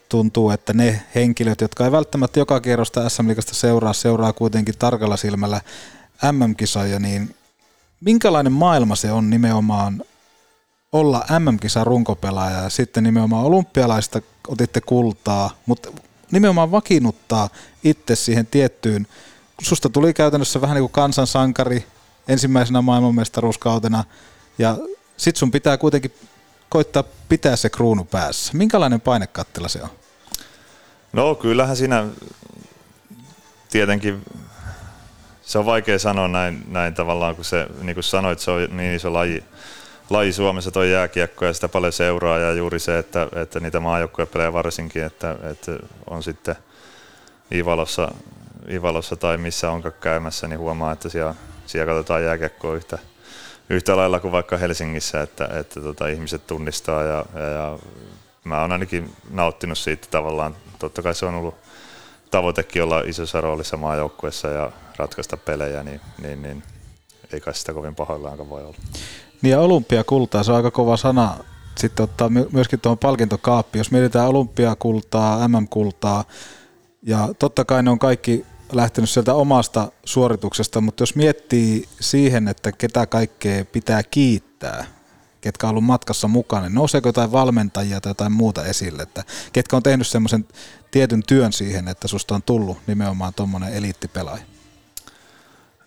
[0.10, 5.62] tuntuu, että ne henkilöt, jotka ei välttämättä joka kierrosta SM-liikasta seuraa, seuraa kuitenkin tarkalla silmällä
[6.32, 7.36] MM-kisoja, niin
[8.02, 10.04] minkälainen maailma se on nimenomaan
[10.92, 12.62] olla MM-kisan runkopelaaja?
[12.62, 15.90] Ja sitten nimenomaan olympialaista otitte kultaa, mutta
[16.32, 17.50] nimenomaan vakiinnuttaa
[17.84, 19.08] itse siihen tiettyyn,
[19.64, 21.86] susta tuli käytännössä vähän niin kuin kansansankari
[22.28, 24.04] ensimmäisenä maailmanmestaruuskautena
[24.58, 24.78] ja
[25.18, 26.14] sit sun pitää kuitenkin
[26.70, 28.52] koittaa pitää se kruunu päässä.
[28.58, 29.90] Minkälainen painekattila se on?
[31.14, 32.06] No kyllähän siinä
[33.70, 34.26] tietenkin
[35.42, 38.96] se on vaikea sanoa näin, näin tavallaan, kun se, niin kuin sanoit, se on niin
[38.96, 39.44] iso laji,
[40.10, 44.26] laji Suomessa toi jääkiekko ja sitä paljon seuraa ja juuri se, että, että niitä maajoukkoja
[44.26, 45.72] pelejä varsinkin, että, että
[46.10, 46.56] on sitten
[47.54, 48.12] Ivalossa,
[48.70, 51.36] Ivalossa tai missä onkaan käymässä, niin huomaa, että siellä,
[51.66, 52.98] siellä katsotaan jääkiekkoa yhtä,
[53.70, 57.80] yhtä lailla kuin vaikka Helsingissä, että, että tota, ihmiset tunnistaa ja, ja, ja
[58.44, 60.56] mä oon ainakin nauttinut siitä tavallaan.
[60.80, 61.56] Totta kai se on ollut
[62.32, 66.64] tavoitekin olla isossa roolissa maajoukkuessa ja ratkaista pelejä, niin, niin, niin
[67.34, 68.78] ei kai sitä kovin pahoillaankaan voi olla.
[69.42, 71.38] Niin ja olympiakultaa, se on aika kova sana
[71.78, 73.78] sitten ottaa myöskin tuohon palkintokaappi.
[73.78, 76.24] Jos mietitään olympiakultaa, MM-kultaa,
[77.04, 78.46] ja totta kai ne on kaikki
[78.76, 84.86] lähtenyt sieltä omasta suorituksesta, mutta jos miettii siihen, että ketä kaikkea pitää kiittää,
[85.42, 89.76] ketkä on ollut matkassa mukana, niin nouseeko jotain valmentajia tai jotain muuta esille, että ketkä
[89.76, 90.48] on tehnyt semmoisen
[90.92, 94.44] tietyn työn siihen, että susta on tullut nimenomaan tuommoinen eliittipelaaja?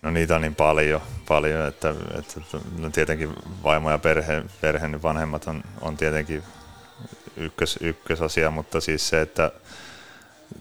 [0.01, 2.41] No niitä on niin paljon, paljon että, että
[2.77, 3.29] no tietenkin
[3.63, 6.43] vaimo ja perhe, perhe niin vanhemmat on, on tietenkin
[7.37, 9.51] ykkös, ykkösasia, mutta siis se, että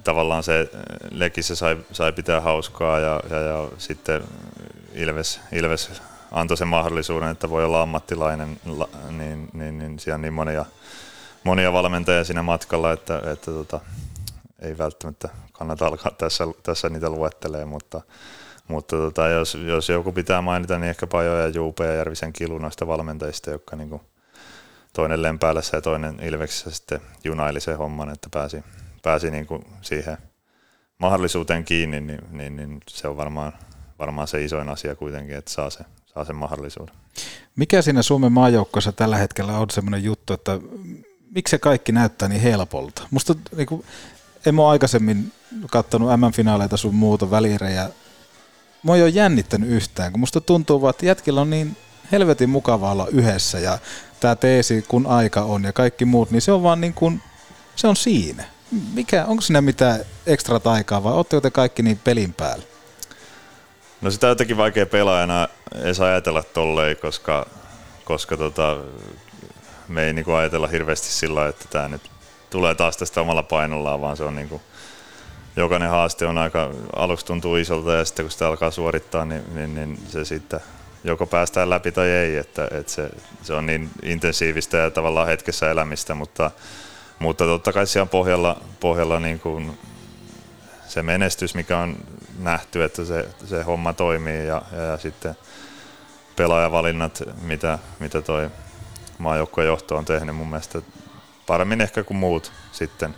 [0.04, 0.70] tavallaan se
[1.10, 4.22] Lekissä sai, sai pitää hauskaa ja, ja, ja sitten
[4.94, 8.60] Ilves, Ilves antoi sen mahdollisuuden, että voi olla ammattilainen,
[9.10, 10.64] niin, niin, niin siellä on niin monia,
[11.44, 13.80] monia valmentajia siinä matkalla, että, että tota,
[14.58, 18.00] ei välttämättä kannata alkaa tässä, tässä niitä luettelee, mutta,
[18.68, 22.58] mutta tota, jos, jos joku pitää mainita, niin ehkä Pajo ja Juupe ja Järvisen Kilu
[22.58, 24.02] noista valmentajista, jotka niin kuin
[24.92, 28.64] toinen Lempäälässä ja toinen Ilveksessä sitten junaili sen homman, että pääsi,
[29.06, 30.18] pääsi niin kuin siihen
[30.98, 33.52] mahdollisuuteen kiinni, niin, niin, niin se on varmaan,
[33.98, 36.94] varmaan se isoin asia kuitenkin, että saa, se, saa sen mahdollisuuden.
[37.56, 40.58] Mikä siinä Suomen maajoukkoissa tällä hetkellä on semmoinen juttu, että
[41.34, 43.02] miksi se kaikki näyttää niin helpolta?
[43.10, 43.84] Musta niin kuin,
[44.46, 45.32] en ole aikaisemmin
[45.70, 47.90] katsonut M-finaaleita sun muuta välirejä.
[48.82, 51.76] Mä ei ole jännittänyt yhtään, kun musta tuntuu vaan, että jätkillä on niin
[52.12, 53.78] helvetin mukava olla yhdessä ja
[54.20, 57.22] tämä teesi, kun aika on ja kaikki muut, niin se on vaan niin kuin,
[57.76, 58.55] se on siinä.
[58.94, 62.64] Mikä, onko siinä mitään ekstra taikaa vai ootteko te kaikki niin pelin päällä?
[64.00, 67.46] No sitä on jotenkin vaikea pelaajana edes ajatella tolleen, koska,
[68.04, 68.76] koska tota,
[69.88, 72.10] me ei niinku ajatella hirveästi sillä että tämä nyt
[72.50, 74.62] tulee taas tästä omalla painollaan, vaan se on niinku,
[75.56, 79.74] jokainen haaste on aika, aluksi tuntuu isolta ja sitten kun sitä alkaa suorittaa, niin, niin,
[79.74, 80.60] niin se sitten
[81.04, 83.10] joko päästään läpi tai ei, että, että se,
[83.42, 86.50] se, on niin intensiivistä ja tavallaan hetkessä elämistä, mutta,
[87.18, 89.78] mutta totta kai siellä pohjalla, pohjalla niin kuin
[90.86, 91.96] se menestys, mikä on
[92.38, 95.36] nähty, että se, se homma toimii ja, ja, ja sitten
[96.36, 98.50] pelaajavalinnat, mitä, mitä toi
[99.18, 100.82] maajoukkojen johto on tehnyt mun mielestä
[101.46, 103.14] paremmin ehkä kuin muut sitten,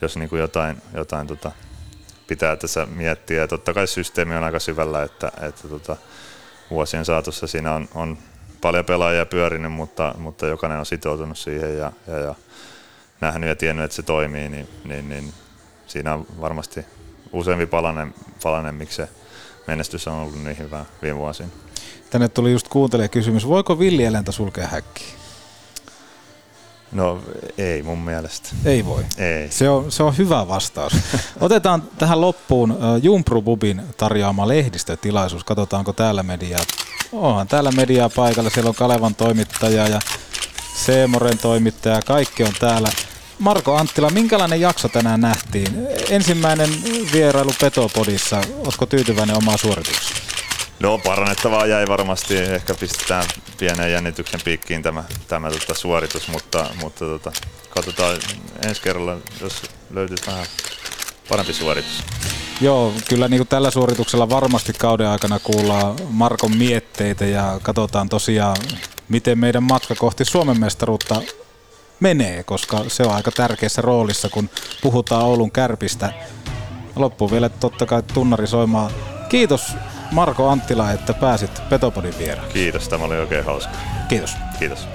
[0.00, 1.52] jos niin kuin jotain, jotain tota,
[2.26, 3.40] pitää tässä miettiä.
[3.40, 5.96] Ja totta kai systeemi on aika syvällä, että, että tota,
[6.70, 8.18] vuosien saatossa siinä on, on
[8.60, 12.34] paljon pelaajia pyörinyt, mutta, mutta jokainen on sitoutunut siihen ja, ja, ja
[13.22, 15.32] nähnyt ja tiennyt, että se toimii, niin, niin, niin
[15.86, 16.84] siinä on varmasti
[17.32, 19.08] useampi palanen, palanen, miksi se
[19.66, 21.48] menestys on ollut niin hyvä viime vuosina.
[22.10, 25.22] Tänne tuli just kuuntelija kysymys, voiko villieläintä sulkea häkkiin?
[26.92, 27.22] No
[27.58, 28.48] ei mun mielestä.
[28.64, 29.04] Ei voi.
[29.18, 29.50] Ei.
[29.50, 30.92] Se on, se on hyvä vastaus.
[31.40, 35.44] Otetaan tähän loppuun Jumpru Bubin tarjoama lehdistötilaisuus.
[35.44, 36.62] Katsotaanko täällä mediaa.
[37.12, 38.50] Onhan täällä mediaa paikalla.
[38.50, 40.00] Siellä on Kalevan toimittaja ja
[40.76, 42.00] Seemoren toimittaja.
[42.06, 42.88] Kaikki on täällä.
[43.42, 45.88] Marko Anttila, minkälainen jakso tänään nähtiin?
[46.10, 46.70] Ensimmäinen
[47.12, 48.42] vierailu Petopodissa.
[48.58, 50.20] Oletko tyytyväinen omaa suoritukseen?
[50.80, 53.24] No parannettavaa jäi varmasti, ehkä pistetään
[53.58, 57.32] pienen jännityksen piikkiin tämä, tämä tota, suoritus, mutta, mutta tota,
[57.70, 58.18] katsotaan
[58.66, 60.46] ensi kerralla, jos löytyisi vähän
[61.28, 62.02] parempi suoritus.
[62.60, 68.56] Joo, kyllä niin kuin tällä suorituksella varmasti kauden aikana kuullaan Markon mietteitä ja katsotaan tosiaan,
[69.08, 71.22] miten meidän matka kohti Suomen mestaruutta
[72.00, 74.50] menee, koska se on aika tärkeässä roolissa, kun
[74.82, 76.12] puhutaan Oulun kärpistä.
[76.96, 78.90] Loppuun vielä totta kai tunnari soimaan.
[79.28, 79.74] Kiitos
[80.12, 82.48] Marko Anttila, että pääsit Petopodin vieraan.
[82.48, 83.72] Kiitos, tämä oli oikein hauska.
[84.08, 84.36] Kiitos.
[84.58, 84.88] Kiitos.